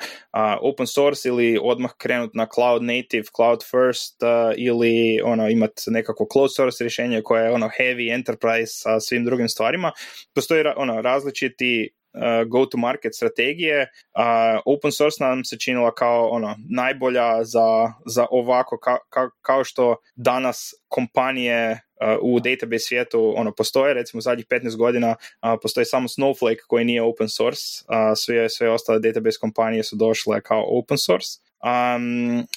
[0.61, 6.27] open source ili odmah krenuti na cloud native, cloud first uh, ili ono imati nekako
[6.33, 9.91] closed source rješenje koje je ono heavy enterprise sa svim drugim stvarima.
[10.35, 11.89] Postoji ono, različiti
[12.47, 13.87] go-to-market strategije.
[14.65, 19.95] Open source nam se činila kao ono najbolja za, za ovako ka, ka, kao što
[20.15, 21.79] danas kompanije
[22.21, 27.01] u database svijetu ono postoje, recimo zadnjih 15 godina uh, postoji samo Snowflake koji nije
[27.01, 31.39] open source, uh, sve, sve ostale database kompanije su došle kao open source.
[31.63, 32.47] Um,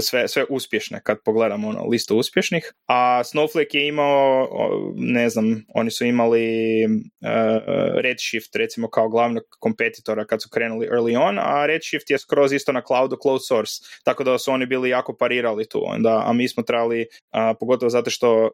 [0.00, 4.48] sve, sve uspješne kad pogledamo ono, listu uspješnih, a Snowflake je imao,
[4.96, 7.00] ne znam, oni su imali uh,
[8.02, 12.72] Redshift recimo kao glavnog kompetitora kad su krenuli early on, a Redshift je skroz isto
[12.72, 13.72] na cloudu closed source,
[14.04, 17.90] tako da su oni bili jako parirali tu, onda, a mi smo trebali, uh, pogotovo
[17.90, 18.50] zato što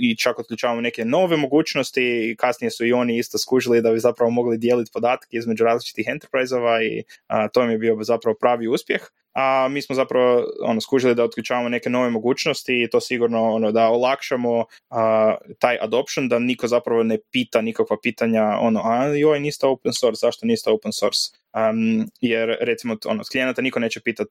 [0.00, 3.98] i čak otključavamo neke nove mogućnosti i kasnije su i oni isto skužili da bi
[3.98, 8.68] zapravo mogli dijeliti podatke između različitih enterprise-ova i a, to mi je bio zapravo pravi
[8.68, 9.00] uspjeh
[9.38, 13.72] a mi smo zapravo ono, skužili da otključavamo neke nove mogućnosti i to sigurno ono,
[13.72, 19.40] da olakšamo a, taj adoption, da niko zapravo ne pita nikakva pitanja, ono, a joj,
[19.40, 21.30] niste open source, zašto niste open source?
[21.54, 24.28] Um, jer recimo ono, klijenata niko neće pitat,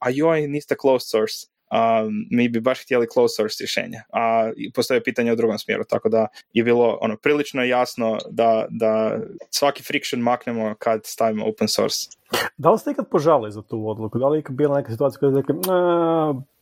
[0.00, 4.02] a joj, niste closed source, um, mi bi baš htjeli closed source rješenje.
[4.12, 9.18] A postoje pitanje u drugom smjeru, tako da je bilo ono prilično jasno da, da
[9.50, 12.08] svaki friction maknemo kad stavimo open source.
[12.56, 14.18] Da li ste ikad požali za tu odluku?
[14.18, 15.54] Da li je bila neka situacija koja je rekli,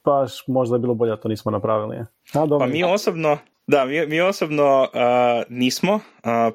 [0.04, 1.96] baš možda je bilo bolje da to nismo napravili?
[2.34, 4.88] A, pa mi osobno, da, mi, mi osobno uh,
[5.48, 6.00] nismo, uh,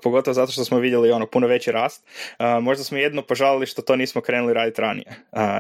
[0.03, 2.05] pogotovo zato što smo vidjeli ono puno veći rast.
[2.39, 5.15] Uh, možda smo jedno požalili što to nismo krenuli raditi ranije,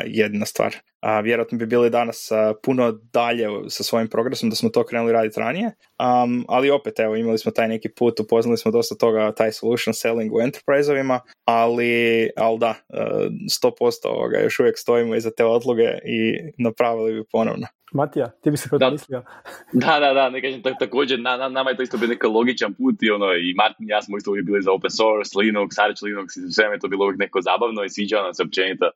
[0.05, 0.75] jedna stvar.
[1.23, 2.29] Vjerojatno bi bili danas
[2.63, 7.15] puno dalje sa svojim progresom da smo to krenuli raditi ranije, um, ali opet evo
[7.15, 12.29] imali smo taj neki put, upoznali smo dosta toga, taj solution selling u enterprise-ovima, ali,
[12.37, 12.75] ali da,
[13.63, 13.71] 100%
[14.05, 17.67] ovoga, još uvijek stojimo iza te odluge i napravili bi ponovno.
[17.93, 18.89] Matija, ti bi se kod da,
[19.83, 22.73] da, da, da, ne kažem, također, na, na, nama je to isto bio neki logičan
[22.73, 25.69] put i ono, i Martin i ja smo isto uvijek bili za open source, Linux,
[25.85, 28.89] Arch Linux i sve je to bilo uvijek neko zabavno i sviđa nam se općenito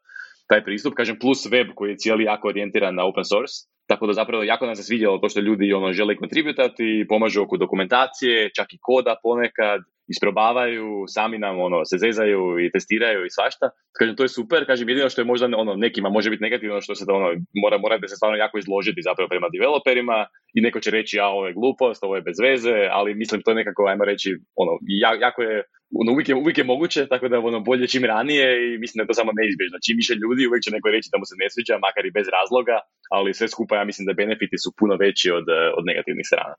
[0.49, 3.53] taj pristup, kažem plus web koji je cijeli jako orijentiran na open source,
[3.87, 7.57] tako da zapravo jako nam se svidjelo to što ljudi ono žele kontributati, pomažu oko
[7.57, 13.69] dokumentacije, čak i koda ponekad, isprobavaju, sami nam ono, se zezaju i testiraju i svašta.
[13.99, 16.95] Kažem, to je super, kažem, jedino što je možda ono, nekima može biti negativno što
[16.95, 17.29] se da ono,
[17.63, 21.27] mora, mora da se stvarno jako izložiti zapravo prema developerima i neko će reći, a
[21.27, 24.71] ovo je glupost, ovo je bez veze, ali mislim to je nekako, ajmo reći, ono,
[25.19, 25.63] jako je
[26.01, 29.03] ono, uvijek, je, uvijek je moguće, tako da ono, bolje čim ranije i mislim da
[29.03, 29.77] je to samo neizbježno.
[29.85, 32.27] Čim više ljudi, uvijek će neko reći da mu se ne sviđa, makar i bez
[32.37, 32.77] razloga,
[33.09, 36.55] ali sve skupa ja mislim da benefiti su puno veći od, od negativnih strana.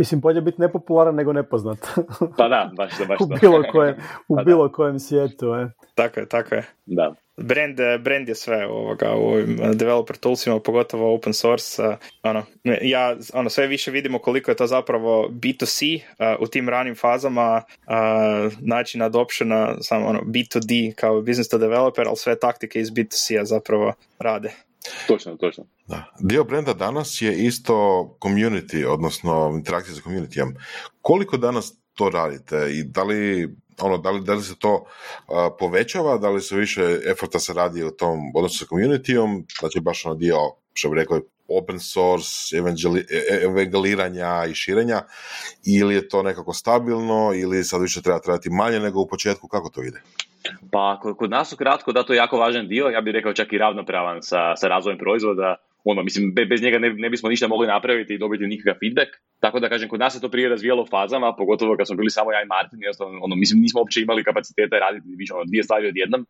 [0.00, 1.80] Mislim, bolje biti nepopularan nego nepoznat.
[2.38, 3.94] pa da, baš, baš u bilo kojem,
[4.28, 5.46] u pa bilo kojem svijetu.
[5.46, 5.70] Je.
[5.94, 6.62] Tako je, tako je.
[6.86, 7.14] Da.
[7.36, 11.82] Brand, brand je sve ovoga, u ovim developer toolsima, pogotovo open source.
[12.22, 12.44] Ono,
[12.82, 17.56] ja ono, sve više vidimo koliko je to zapravo B2C uh, u tim ranim fazama
[17.56, 23.44] uh, način adoptiona samo ono, B2D kao business to developer, ali sve taktike iz B2C-a
[23.44, 24.52] zapravo rade.
[25.06, 25.64] Točno, točno.
[25.86, 26.04] Da.
[26.20, 27.74] Dio brenda danas je isto
[28.20, 30.54] community, odnosno interakcija sa communityjem.
[31.00, 33.48] Koliko danas to radite i da li,
[33.80, 34.84] ono, da li, da li se to
[35.58, 40.06] povećava, da li se više eforta se radi u tom odnosu sa communityom, znači baš
[40.06, 40.36] ono dio,
[40.74, 45.02] što bi rekao, open source, e, evangeliranja i širenja,
[45.66, 49.68] ili je to nekako stabilno, ili sad više treba trebati manje nego u početku, kako
[49.68, 50.02] to ide?
[50.72, 53.58] Pa kod nas ukratko da to je jako važan dio, ja bih rekao čak i
[53.58, 58.14] ravnopravan sa, sa razvojem proizvoda, ono, mislim, bez njega ne, ne bismo ništa mogli napraviti
[58.14, 59.10] i dobiti nikakav feedback.
[59.40, 62.32] Tako da kažem, kod nas se to prije razvijalo fazama, pogotovo kad smo bili samo
[62.32, 62.78] ja i Martin,
[63.24, 66.26] ono, mislim, nismo uopće imali kapaciteta raditi više ono, dvije stvari odjednom.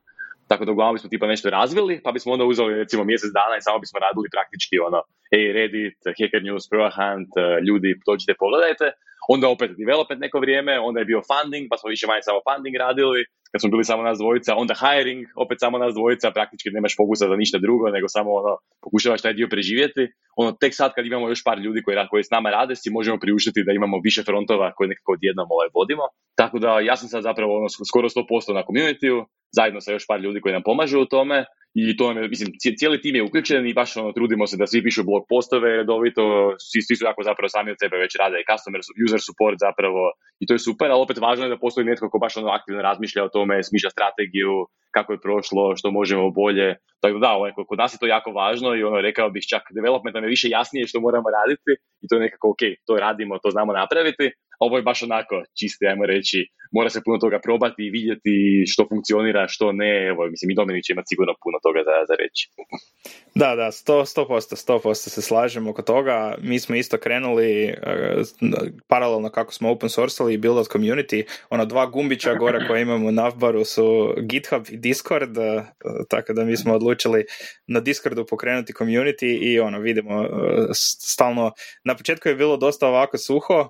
[0.49, 3.65] Tako da uglavnom bismo tipa nešto razvili, pa bismo onda uzeli recimo mjesec dana i
[3.67, 5.01] samo bismo radili praktički ono,
[5.31, 7.33] hey Reddit, Hacker News, Pro Hunt,
[7.69, 8.87] ljudi, dođite, pogledajte.
[9.35, 12.75] Onda opet development neko vrijeme, onda je bio funding, pa smo više manje samo funding
[12.87, 13.21] radili,
[13.53, 17.25] kad smo bili samo nas dvojica, onda hiring, opet samo nas dvojica, praktički nemaš fokusa
[17.33, 18.53] za ništa drugo, nego samo ono,
[18.85, 20.03] pokušavaš taj dio preživjeti.
[20.37, 23.19] Ono, tek sad kad imamo još par ljudi koji, koji s nama rade, si možemo
[23.25, 26.05] priuštiti da imamo više frontova koje nekako odjednom ovaj vodimo.
[26.41, 29.09] Tako da ja sam sad zapravo ono, skoro 100% na community
[29.53, 31.45] zajedno sa još par ljudi koji nam pomažu u tome
[31.75, 32.49] i to je, mislim,
[32.79, 36.25] cijeli tim je uključen i baš ono, trudimo se da svi pišu blog postove redovito,
[36.59, 40.03] svi, svi su jako zapravo sami od sebe već rade i customer, user support zapravo
[40.43, 42.83] i to je super, ali opet važno je da postoji netko ko baš ono aktivno
[42.83, 44.53] razmišlja o tome, smišlja strategiju,
[44.97, 46.69] kako je prošlo, što možemo bolje.
[47.03, 50.15] Tako da, ovaj, kod nas je to jako važno i ono, rekao bih čak development
[50.15, 51.73] nam je više jasnije što moramo raditi
[52.03, 54.27] i to je nekako ok, to radimo, to znamo napraviti,
[54.59, 56.39] ovo je baš onako čisti, ajmo reći,
[56.73, 60.91] mora se puno toga probati i vidjeti što funkcionira, što ne, evo, mislim i Dominić
[60.91, 62.43] ima sigurno puno toga za, za reći.
[63.35, 66.35] Da, da, sto, sto posto, sto posto se slažemo oko toga.
[66.41, 68.23] Mi smo isto krenuli uh,
[68.89, 71.25] paralelno kako smo open sourceali i build community.
[71.51, 75.45] Ono dva gumbića gore koje imamo u Navbaru su GitHub i Discord, uh,
[76.09, 77.25] tako da mi smo odlučili
[77.67, 80.29] na Discordu pokrenuti community i ono vidimo uh,
[80.99, 81.53] stalno.
[81.85, 83.69] Na početku je bilo dosta ovako suho,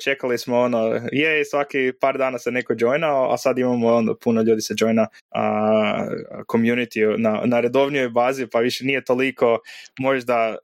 [0.00, 4.42] čekali smo ono, je svaki par dana se neko joinao, a sad imamo onda puno
[4.42, 6.06] ljudi se joina a,
[6.52, 9.58] community na, na redovnijoj bazi, pa više nije toliko
[9.98, 10.56] možda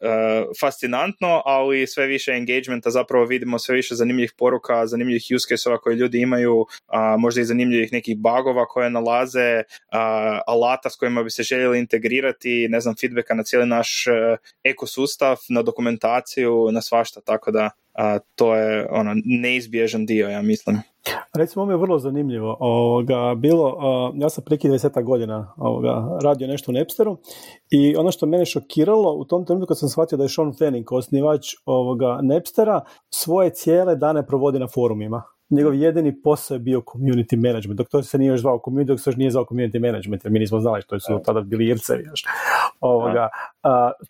[0.60, 5.96] fascinantno, ali sve više engagementa zapravo vidimo sve više zanimljivih poruka, zanimljivih use case-ova koje
[5.96, 9.62] ljudi imaju, a, možda i zanimljivih nekih bagova koje nalaze,
[10.46, 15.36] alata s kojima bi se željeli integrirati, ne znam, feedbacka na cijeli naš e, ekosustav,
[15.48, 20.76] na dokumentaciju, na svašta, tako da a, to je ono neizbježan dio, ja mislim.
[21.34, 22.56] Recimo, ovo je vrlo zanimljivo.
[22.60, 23.76] Ovoga, bilo,
[24.14, 27.16] ja sam preki 20 godina ovoga, radio nešto u Napsteru
[27.70, 30.92] i ono što mene šokiralo u tom trenutku kad sam shvatio da je Sean Fanning,
[30.92, 32.80] osnivač ovoga Napstera,
[33.10, 35.22] svoje cijele dane provodi na forumima.
[35.50, 39.00] Njegov jedini posao je bio community management, dok to se nije još zvao community, dok
[39.00, 42.04] se još nije zvao community management, jer mi nismo znali što su tada bili ircevi
[42.04, 42.24] još.
[42.80, 43.28] Ovoga,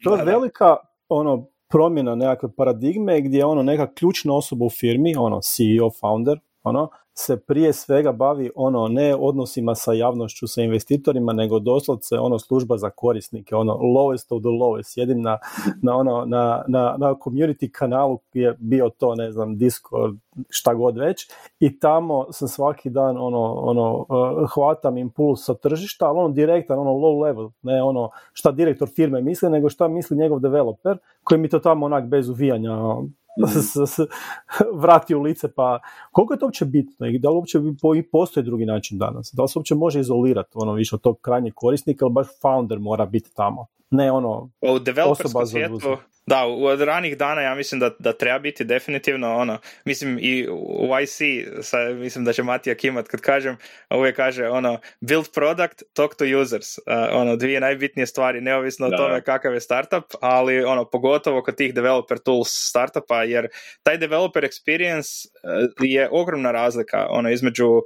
[0.04, 0.76] to je velika
[1.08, 6.40] ono, promjena nekakve paradigme gdje je ono neka ključna osoba u firmi, ono CEO, founder,
[6.62, 6.88] ono,
[7.18, 12.76] se prije svega bavi ono ne odnosima sa javnošću, sa investitorima, nego doslovce ono služba
[12.76, 14.98] za korisnike, ono lowest of the lowest.
[14.98, 15.38] Jedim na,
[15.82, 20.16] na, ono, na, na, na community kanalu je bio to, ne znam, Discord,
[20.48, 26.06] šta god već i tamo sam svaki dan ono, ono uh, hvatam impuls sa tržišta,
[26.06, 30.16] ali ono direktan, ono low level, ne ono šta direktor firme misli, nego šta misli
[30.16, 32.76] njegov developer koji mi to tamo onak bez uvijanja
[34.74, 35.80] vrati u lice, pa
[36.12, 37.58] koliko je to uopće bitno i da li uopće
[38.12, 39.30] postoji drugi način danas?
[39.32, 42.78] Da li se uopće može izolirati ono više od tog krajnjeg korisnika ili baš founder
[42.78, 43.66] mora biti tamo?
[43.90, 45.96] Ne ono u developerskom svijetu,
[46.28, 50.90] Da, od ranih dana ja mislim da, da treba biti definitivno ono, mislim i u
[51.02, 51.18] IC,
[51.62, 53.56] sa, mislim da će Matija kimat kad kažem,
[53.90, 58.90] uvijek kaže ono, build product, talk to users, uh, ono, dvije najbitnije stvari, neovisno o
[58.90, 63.48] tome kakav je startup, ali ono, pogotovo kod tih developer tools startupa, jer
[63.82, 67.82] taj developer experience uh, je ogromna razlika ono, između um,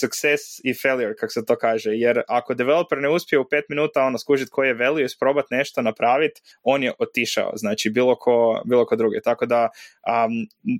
[0.00, 4.02] success i failure, kako se to kaže, jer ako developer ne uspije u pet minuta
[4.02, 8.86] ono, skužiti koji je value, isprobat nešto napraviti, on je otišao znači bilo ko, bilo
[8.86, 9.20] ko drugi.
[9.24, 9.68] Tako da,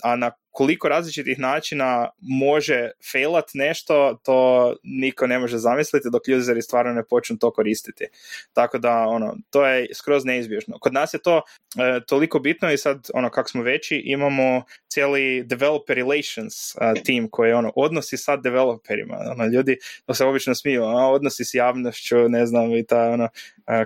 [0.03, 6.63] a na koliko različitih načina može failat nešto, to niko ne može zamisliti dok useri
[6.63, 8.05] stvarno ne počnu to koristiti.
[8.53, 10.79] Tako da, ono, to je skroz neizbježno.
[10.79, 15.45] Kod nas je to e, toliko bitno i sad, ono, kako smo veći, imamo cijeli
[15.45, 19.17] developer relations uh, team koji ono, odnosi sa developerima.
[19.31, 19.77] Ono, ljudi
[20.07, 23.29] to se obično smiju, a, odnosi s javnošću, ne znam, i ta ono,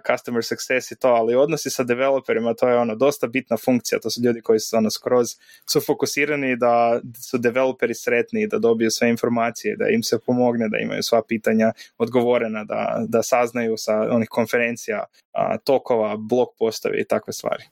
[0.07, 3.99] customer success i to, ali odnosi sa developerima, to je ono, dosta bitna funkcija.
[4.01, 5.29] To su ljudi koji su ono, skroz
[5.71, 10.78] su fokusirani da su developeri sretni, da dobiju sve informacije, da im se pomogne, da
[10.78, 17.04] imaju sva pitanja odgovorena, da, da saznaju sa onih konferencija, a, tokova, blog postavi i
[17.04, 17.64] takve stvari.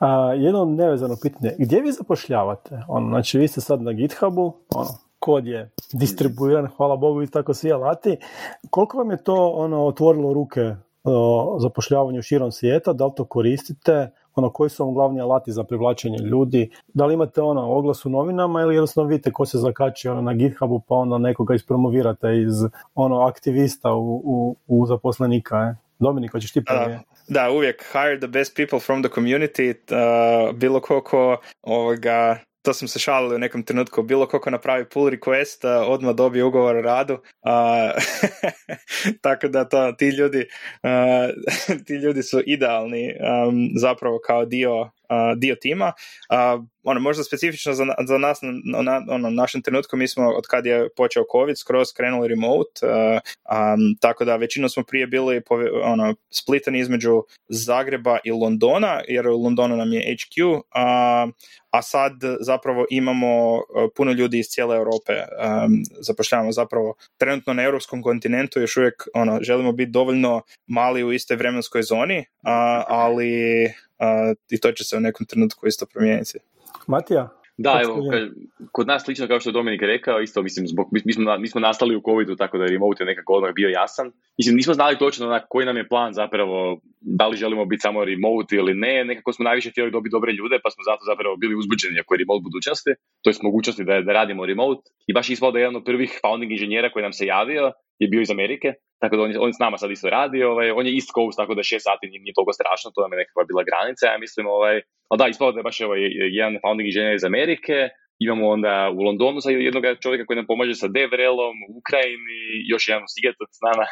[0.00, 2.82] A, jedno nevezano pitanje, gdje vi zapošljavate?
[2.88, 7.54] Ono, znači, vi ste sad na GitHubu, ono, kod je distribuiran, hvala Bogu i tako
[7.54, 8.16] svi alati.
[8.70, 10.74] Koliko vam je to ono otvorilo ruke
[11.04, 15.64] o zapošljavanju širom svijeta, da li to koristite, ono, koji su vam glavni alati za
[15.64, 20.08] privlačenje ljudi, da li imate ono oglas u novinama ili jednostavno vidite ko se zakači
[20.08, 22.54] ono, na GitHubu pa onda nekoga ispromovirate iz
[22.94, 25.56] ono aktivista u, u, u zaposlenika.
[25.56, 25.76] Je.
[25.98, 26.98] Dominik, hoćeš ti prvi?
[27.28, 32.74] Da, uvijek hire the best people from the community, uh, bilo ko ko ovoga, to
[32.74, 36.76] sam se šalio u nekom trenutku, bilo kako napravi pull request, uh, odmah dobije ugovor
[36.76, 37.20] o radu, uh,
[39.24, 40.46] tako da to, ti ljudi,
[40.82, 43.14] uh, ti ljudi su idealni
[43.48, 44.90] um, zapravo kao dio
[45.36, 45.92] dio tima.
[46.86, 50.66] Ono, možda specifično za, za nas na, na ono, našem trenutku, mi smo od kad
[50.66, 52.80] je počeo COVID skroz krenuli remote,
[54.00, 55.42] tako da većinu smo prije bili
[55.82, 61.28] ono, splitani između Zagreba i Londona, jer u Londonu nam je HQ, a,
[61.70, 63.60] a sad zapravo imamo
[63.96, 65.12] puno ljudi iz cijele Europe.
[66.00, 71.36] zapošljavamo zapravo trenutno na europskom kontinentu, još uvijek ono, želimo biti dovoljno mali u istoj
[71.36, 72.24] vremenskoj zoni,
[72.86, 73.32] ali
[74.50, 76.38] i to će se u nekom trenutku isto promijeniti.
[76.86, 77.28] Matija?
[77.58, 77.94] Da, evo,
[78.72, 81.60] kod nas slično kao što je Dominik rekao, isto mislim, zbog, mi, smo, mi smo
[81.60, 84.12] nastali u covidu, tako da je remote je nekako odmah bio jasan.
[84.38, 88.04] Mislim, nismo znali točno na koji nam je plan zapravo, da li želimo biti samo
[88.04, 91.54] remote ili ne, nekako smo najviše htjeli dobiti dobre ljude, pa smo zato zapravo bili
[91.54, 92.90] uzbuđeni ako je remote budućnosti,
[93.22, 94.82] to je mogućnosti da, da radimo remote.
[95.06, 98.08] I baš ispalo da je jedan od prvih founding inženjera koji nam se javio, je
[98.08, 98.68] bio iz Amerike,
[99.00, 101.54] tako da on, on s nama sad isto radi, ovaj, on je East Coast, tako
[101.54, 104.46] da šest sati nije, nije toliko strašno, to nam je nekakva bila granica, ja mislim,
[104.56, 104.76] ovaj,
[105.10, 106.00] ali da, ispalo da je baš ovaj,
[106.40, 107.76] jedan founding inženjer iz Amerike,
[108.18, 112.40] imamo onda u Londonu sa jednog čovjeka koji nam pomaže sa DevRelom, u Ukrajini,
[112.72, 113.08] još jedan u
[113.56, 113.84] s nama,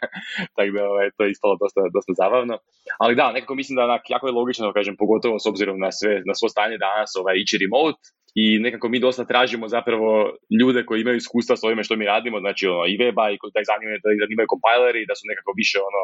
[0.56, 2.54] tako da ovaj, to je ispalo dosta, dosta zabavno.
[2.98, 6.22] Ali da, nekako mislim da onak, jako je logično, kažem, pogotovo s obzirom na sve,
[6.28, 7.98] na svo stanje danas, ovaj, ići remote,
[8.34, 12.40] i nekako mi dosta tražimo zapravo ljude koji imaju iskustva s ovime što mi radimo,
[12.40, 15.52] znači ono, i weba i da ih zanimaju, da ih zanimaju kompajleri, da su nekako
[15.56, 16.02] više ono,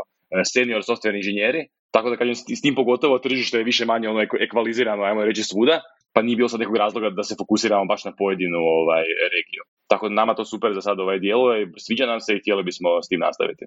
[0.53, 1.67] senior software inženjeri.
[1.95, 5.81] Tako da kažem, s tim pogotovo tržište je više manje ono ekvalizirano, ajmo reći svuda,
[6.13, 9.05] pa nije bilo sad nekog razloga da se fokusiramo baš na pojedinu ovaj,
[9.35, 9.63] regiju.
[9.91, 12.63] Tako da nama to super za sad ovaj dijelo i sviđa nam se i htjeli
[12.63, 13.65] bismo s tim nastaviti.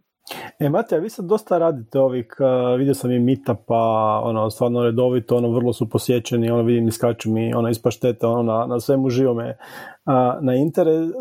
[0.59, 3.81] E, Matija, vi sad dosta radite ovih, uh, vidio sam i mita, pa
[4.23, 8.65] ono, stvarno redovito, ono, vrlo su posjećeni, ono, vidim, iskaču mi, ono, ispašteta, ono, na,
[8.65, 9.57] na svemu živome.
[10.05, 10.53] A, na,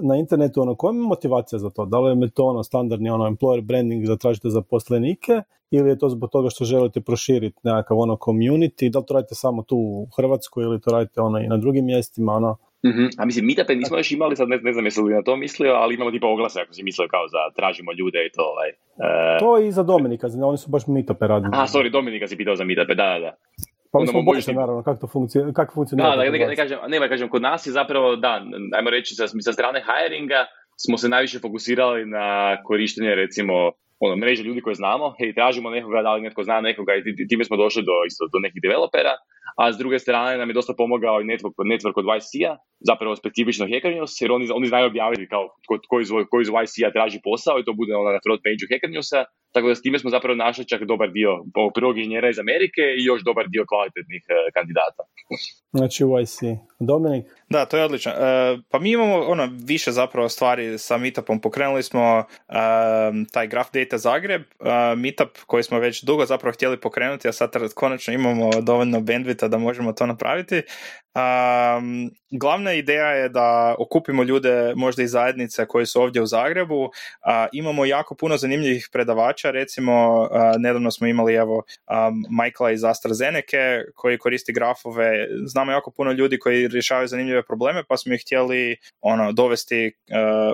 [0.03, 1.87] na internetu, ono, koja je motivacija za to?
[1.87, 6.09] Da li je to ono, standardni ono, employer branding da tražite zaposlenike ili je to
[6.09, 10.07] zbog toga što želite proširiti nekakav ono community, da li to radite samo tu u
[10.16, 12.57] Hrvatskoj ili to radite ono i na drugim mjestima, ono,
[12.87, 13.09] Mm-hmm.
[13.18, 15.72] A mislim, meetupe nismo još imali, sad ne, ne znam jesu li na to mislio,
[15.72, 18.43] ali imamo tipa oglase ako si mislio kao za tražimo ljude i to.
[18.53, 19.39] Ovaj, uh...
[19.41, 21.53] To i za Dominika, oni su baš meetupe radili.
[21.55, 23.33] A, sorry, Dominika si pitao za meetupe, da, da, da.
[23.93, 25.53] Pa mi smo bolje, naravno, kako to funkcionira.
[25.53, 28.40] Kako funkcionira da, da, ne, ne, kažem, ne, kažem, kod nas je zapravo, da,
[28.76, 30.47] ajmo reći, sa, sa strane hiringa
[30.86, 33.55] smo se najviše fokusirali na korištenje, recimo,
[34.01, 37.45] ono, mreže ljudi koje znamo, hej, tražimo nekoga, da li netko zna nekoga i time
[37.45, 39.14] smo došli do, isto, do nekih developera,
[39.57, 43.68] a s druge strane nam je dosta pomogao i network, network od YC-a, zapravo specifično
[43.72, 47.18] Hacker News, jer oni, oni znaju objaviti kao ko, ko iz, ko iz YC-a traži
[47.24, 50.11] posao i to bude ona na front page Hacker Newsa, tako da s time smo
[50.11, 51.30] zapravo našli čak dobar dio
[51.74, 55.03] prvog inženjera iz Amerike i još dobar dio kvalitetnih e, kandidata.
[55.72, 56.38] Znači u IC.
[56.80, 57.26] Dominik?
[57.49, 58.12] Da, to je odlično.
[58.12, 61.40] E, pa mi imamo ono više zapravo stvari sa Meetupom.
[61.40, 62.24] Pokrenuli smo
[63.32, 64.43] taj Graph Data Zagreb,
[64.97, 69.01] Meetup koji smo već dugo zapravo htjeli pokrenuti, a sad konačno imamo dovoljno
[69.43, 70.62] bandwidtha da možemo to napraviti.
[71.15, 76.91] Um, glavna ideja je da okupimo ljude možda iz zajednice koji su ovdje u Zagrebu.
[77.53, 83.57] imamo jako puno zanimljivih predavača, recimo nedavno smo imali evo um, Michaela iz AstraZeneca
[83.95, 85.29] koji koristi grafove.
[85.47, 89.93] Znamo jako puno ljudi koji rješavaju zanimljive probleme pa smo ih htjeli ono, dovesti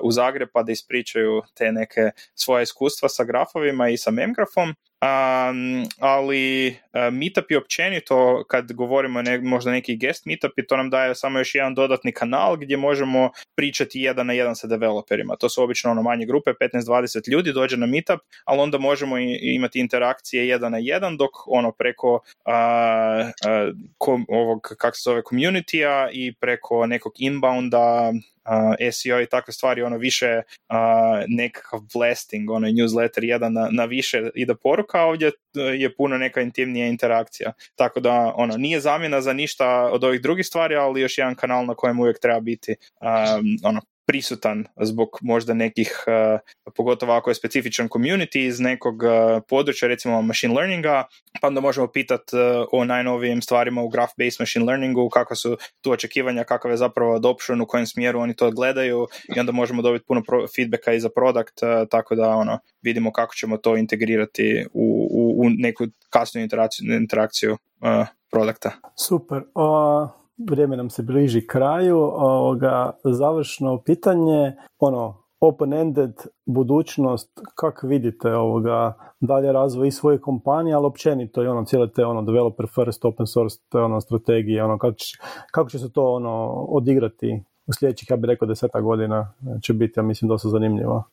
[0.02, 4.74] u Zagreb pa da ispričaju te neke svoje iskustva sa grafovima i sa memgrafom.
[5.02, 10.76] Um, ali uh, meetup je općenito, kad govorimo ne, možda neki guest meetup, i to
[10.76, 15.36] nam daje samo još jedan dodatni kanal gdje možemo pričati jedan na jedan sa developerima.
[15.36, 19.38] To su obično ono manje grupe, 15-20 ljudi dođe na meetup, ali onda možemo i,
[19.42, 22.20] imati interakcije jedan na jedan, dok ono preko uh,
[22.50, 28.12] uh, kom, ovog, kako se zove, community i preko nekog inbounda
[28.92, 30.42] SEO i takve stvari, ono više
[31.28, 36.86] nekakav blasting, ono newsletter jedan na, na više ide poruka, ovdje je puno neka intimnija
[36.86, 37.52] interakcija.
[37.74, 41.66] Tako da ono nije zamjena za ništa od ovih drugih stvari, ali još jedan kanal
[41.66, 46.40] na kojem uvijek treba biti um, ono prisutan zbog možda nekih, uh,
[46.76, 51.04] pogotovo ako je specifičan community iz nekog uh, područja, recimo machine learninga,
[51.40, 55.92] pa onda možemo pitati uh, o najnovijim stvarima u graph-based machine learningu, kako su tu
[55.92, 59.06] očekivanja, kakav je zapravo adoption, u kojem smjeru oni to gledaju
[59.36, 60.22] i onda možemo dobiti puno
[60.56, 65.50] feedbacka i za produkt, tako da ono, vidimo kako ćemo to integrirati u, u, u
[65.50, 67.56] neku kasnu interakciju, interakciju
[68.30, 68.70] produkta.
[68.96, 69.38] Super.
[69.38, 70.08] Uh,
[70.50, 71.98] vrijeme nam se bliži kraju.
[71.98, 76.12] Ovoga, završno pitanje, ono, open-ended
[76.46, 82.04] budućnost, kako vidite ovoga dalje razvoj i svoje kompanije, ali općenito i ono cijele te
[82.04, 85.18] ono developer first open source te ono strategije, ono kako će,
[85.52, 90.00] kako će se to ono odigrati u sljedećih, ja bih rekao, deseta godina će biti,
[90.00, 91.04] ja mislim, dosta zanimljivo.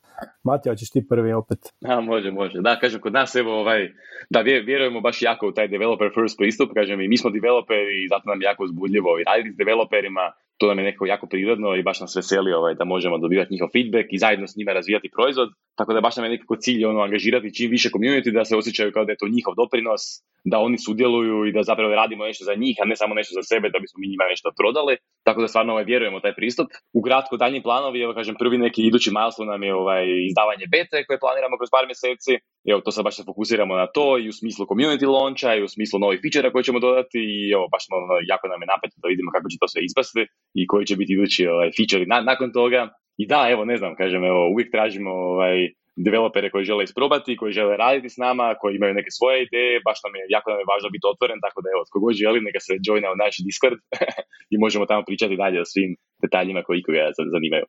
[0.44, 1.58] Matija, ćeš ti prvi opet.
[1.84, 2.60] A, može, može.
[2.60, 3.92] Da, kažem, kod nas, evo, ovaj,
[4.30, 8.08] da, vjerujemo baš jako u taj developer first pristup, kažem, i mi smo developeri i
[8.08, 11.74] zato nam je jako uzbudljivo i raditi s developerima, to nam je nekako jako prirodno
[11.74, 15.10] i baš nas veseli ovaj, da možemo dobivati njihov feedback i zajedno s njima razvijati
[15.16, 15.48] proizvod.
[15.78, 18.92] Tako da baš nam je nekako cilj ono, angažirati čim više community da se osjećaju
[18.92, 20.02] kao da je to njihov doprinos,
[20.44, 23.42] da oni sudjeluju i da zapravo radimo nešto za njih, a ne samo nešto za
[23.42, 24.94] sebe da bismo mi njima nešto prodali.
[25.26, 26.68] Tako da stvarno ovaj, vjerujemo taj pristup.
[26.98, 31.04] U kratko daljnji planovi, evo kažem, prvi neki idući milestone nam je ovaj, izdavanje bete
[31.06, 32.32] koje planiramo kroz par mjeseci.
[32.70, 35.68] Evo, to sad baš se fokusiramo na to i u smislu community launcha i u
[35.74, 39.06] smislu novih feature koje ćemo dodati i evo, baš ono, jako nam je napet da
[39.12, 40.22] vidimo kako će to sve ispasti
[40.60, 42.88] i koji će biti idući ovaj, feature na, nakon toga.
[43.16, 45.56] I da, evo, ne znam, kažem, evo, uvijek tražimo ovaj,
[45.96, 49.98] developere koji žele isprobati, koji žele raditi s nama, koji imaju neke svoje ideje, baš
[50.04, 52.60] nam je, jako nam je važno biti otvoren, tako da evo, tko god želi, neka
[52.60, 53.78] se joina u naš Discord
[54.52, 55.90] i možemo tamo pričati dalje o svim
[56.24, 57.64] detaljima koji ikoga zanimaju.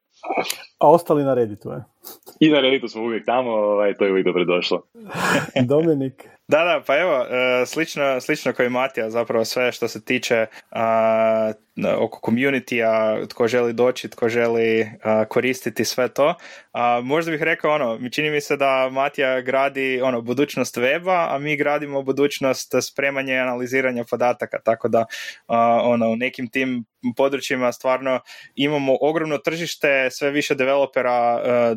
[0.83, 1.79] A ostali na Redditu, je?
[2.45, 4.83] I na Redditu smo uvijek tamo, ovaj, to je uvijek dobro došlo.
[5.69, 6.29] Dominik.
[6.47, 10.45] Da, da, pa evo, e, slično, slično kao i Matija, zapravo sve što se tiče
[11.97, 14.91] oko community tko želi doći, tko želi
[15.27, 16.35] koristiti sve to.
[16.71, 21.27] A, možda bih rekao ono, mi čini mi se da Matija gradi ono budućnost weba,
[21.29, 25.05] a mi gradimo budućnost spremanja i analiziranja podataka, tako da
[25.83, 26.85] ono, u nekim tim
[27.15, 28.19] područjima stvarno
[28.55, 31.75] imamo ogromno tržište, sve više developera e,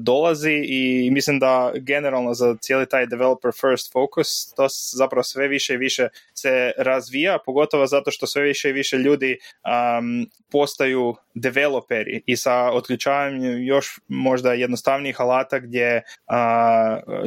[0.50, 5.74] dolazi i mislim da generalno za cijeli taj developer first focus to zapravo sve više
[5.74, 12.22] i više se razvija, pogotovo zato što sve više i više ljudi um, postaju developeri
[12.26, 16.02] i sa otključavanjem još možda jednostavnijih alata gdje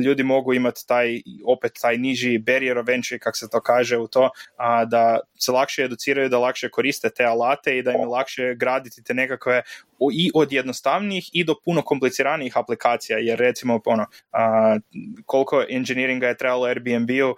[0.06, 4.08] ljudi mogu imati taj opet taj niži barrier of entry kako se to kaže u
[4.08, 8.06] to a, da se lakše educiraju da lakše koriste te alate i da im je
[8.06, 9.62] lakše graditi te nekakve
[10.12, 14.78] i od jednostavnijih i do puno kompliciranijih aplikacija, jer recimo ono, a,
[15.26, 17.36] koliko engineeringa je trebalo Airbnb-u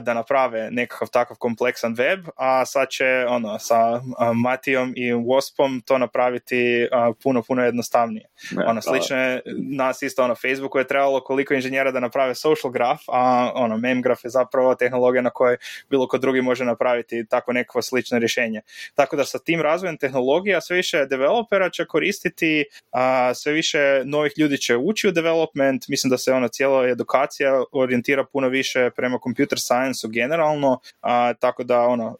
[0.00, 4.00] da naprave nekakav takav kompleksan web, a sad će ono, sa
[4.34, 6.88] Matijom i Waspom to napraviti
[7.22, 8.26] puno, puno jednostavnije.
[8.66, 9.42] ono, slično je
[9.76, 14.02] nas isto ono, Facebooku je trebalo koliko inženjera da naprave social graph, a ono, meme
[14.02, 15.56] graph je zapravo tehnologija na kojoj
[15.90, 18.60] bilo ko drugi može napraviti tako neko slično rješenje.
[18.94, 24.32] Tako da sa tim razvojem tehnologija sve više developera će koristiti, a sve više novih
[24.36, 29.18] ljudi će ući u development, mislim da se ona cijela edukacija orijentira puno više prema
[29.24, 32.16] computer science generalno, a, tako da ono,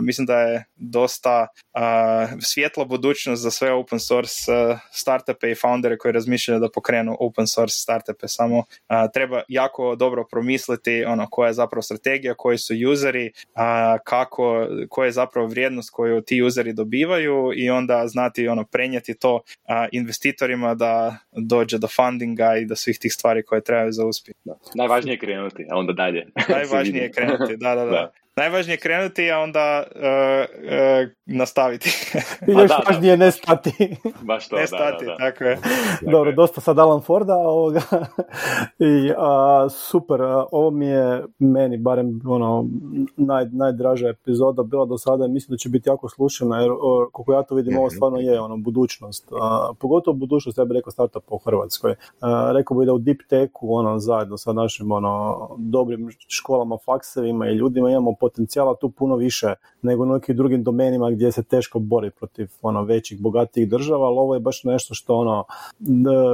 [0.00, 4.52] mislim da je dosta a, svjetla budućnost za sve open source
[4.92, 8.64] startupe i foundere koji razmišljaju da pokrenu open source startupe, samo
[9.14, 15.06] treba jako dobro promisliti ono koja je zapravo strategija, koji su useri, a, kako, koja
[15.06, 20.74] je zapravo vrijednost koju ti useri dobivaju i onda znati ono prenijeti to a, investitorima
[20.74, 24.36] da dođe do fundinga i do svih tih stvari koje trebaju za uspjeh.
[24.74, 26.26] Najvažnije je krenuti, a onda dalje.
[26.48, 27.84] Najvažnije je krenuti, da, da.
[27.84, 27.90] da.
[27.90, 31.90] da najvažnije je krenuti, a onda uh, uh, nastaviti.
[32.48, 33.96] I još da, važnije ne stati.
[34.22, 35.58] Baš to, ne stati, da, da, tako je.
[36.12, 37.80] Dobro, dosta sad Alan Forda ovoga.
[38.90, 40.20] I uh, super,
[40.52, 42.66] ovo mi je meni barem ono,
[43.16, 46.70] naj, najdraža epizoda bila do sada i mislim da će biti jako slušana jer
[47.12, 49.32] koliko ja to vidim ovo stvarno je ono, budućnost.
[49.32, 49.38] Uh,
[49.78, 51.90] pogotovo budućnost, ja bih rekao startup u Hrvatskoj.
[51.90, 51.96] Uh,
[52.52, 57.54] rekao bih da u deep techu ono, zajedno sa našim ono, dobrim školama, faksevima i
[57.54, 62.10] ljudima imamo potencijala tu puno više nego u nekim drugim domenima gdje se teško bori
[62.10, 65.44] protiv ono većih, bogatijih država, ali ovo je baš nešto što ono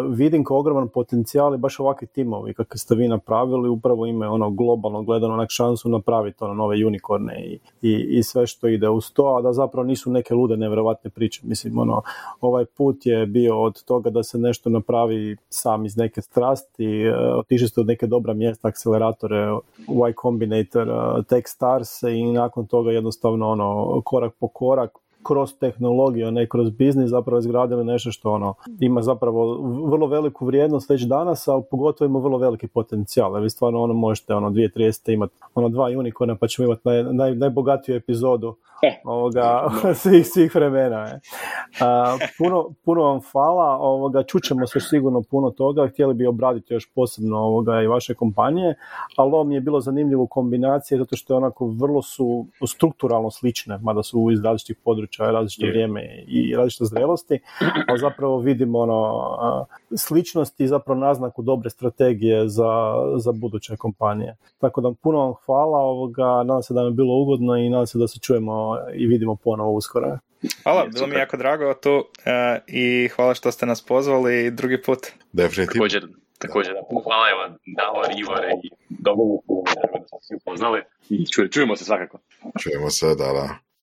[0.08, 4.50] vidim kao ogroman potencijal i baš ovakvi timovi kakve ste vi napravili upravo imaju ono
[4.50, 9.12] globalno gledano onak šansu napraviti ono nove unikorne i, i, i, sve što ide uz
[9.12, 11.40] to, a da zapravo nisu neke lude nevjerovatne priče.
[11.44, 12.02] Mislim, ono,
[12.40, 17.14] ovaj put je bio od toga da se nešto napravi sam iz neke strasti, e,
[17.38, 19.52] otišli ste od neke dobra mjesta, akceleratore,
[19.88, 21.26] Y Combinator, uh,
[21.82, 24.90] Techstars i nakon toga jednostavno ono korak po korak
[25.22, 29.56] kroz tehnologiju, a ne kroz biznis zapravo izgradili nešto što ono ima zapravo
[29.86, 33.34] vrlo veliku vrijednost već danas, a pogotovo ima vrlo veliki potencijal.
[33.34, 37.02] Jer vi stvarno ono možete ono 2030 imati ono dva unikorna pa ćemo imati naj,
[37.02, 38.56] naj, najbogatiju epizodu
[39.04, 39.70] ovoga,
[40.02, 40.98] svih, svih vremena.
[40.98, 41.20] Je.
[41.80, 46.90] A, puno, puno vam hvala, ovoga, čućemo se sigurno puno toga, htjeli bi obraditi još
[46.94, 48.74] posebno ovoga i vaše kompanije,
[49.16, 53.30] ali ovo mi je bilo zanimljivo u kombinaciji zato što je onako vrlo su strukturalno
[53.30, 57.40] slične, mada su iz različitih područja, različito vrijeme i različite zrelosti,
[57.88, 64.36] ali zapravo vidimo ono, sličnosti i zapravo naznaku dobre strategije za, za buduće kompanije.
[64.58, 67.86] Tako da puno vam hvala, ovoga, nadam se da vam je bilo ugodno i nadam
[67.86, 70.18] se da se čujemo i vidimo ponovo uskoro.
[70.62, 72.04] Hvala, bilo mi jako drago tu uh,
[72.66, 74.98] i hvala što ste nas pozvali drugi put.
[75.32, 75.72] Definitivno.
[75.72, 76.08] Također,
[76.38, 79.24] također hvala evo Davor, Ivor i dobro
[80.00, 82.18] da smo svi upoznali i čujemo se svakako.
[82.62, 83.58] Čujemo se, da, da.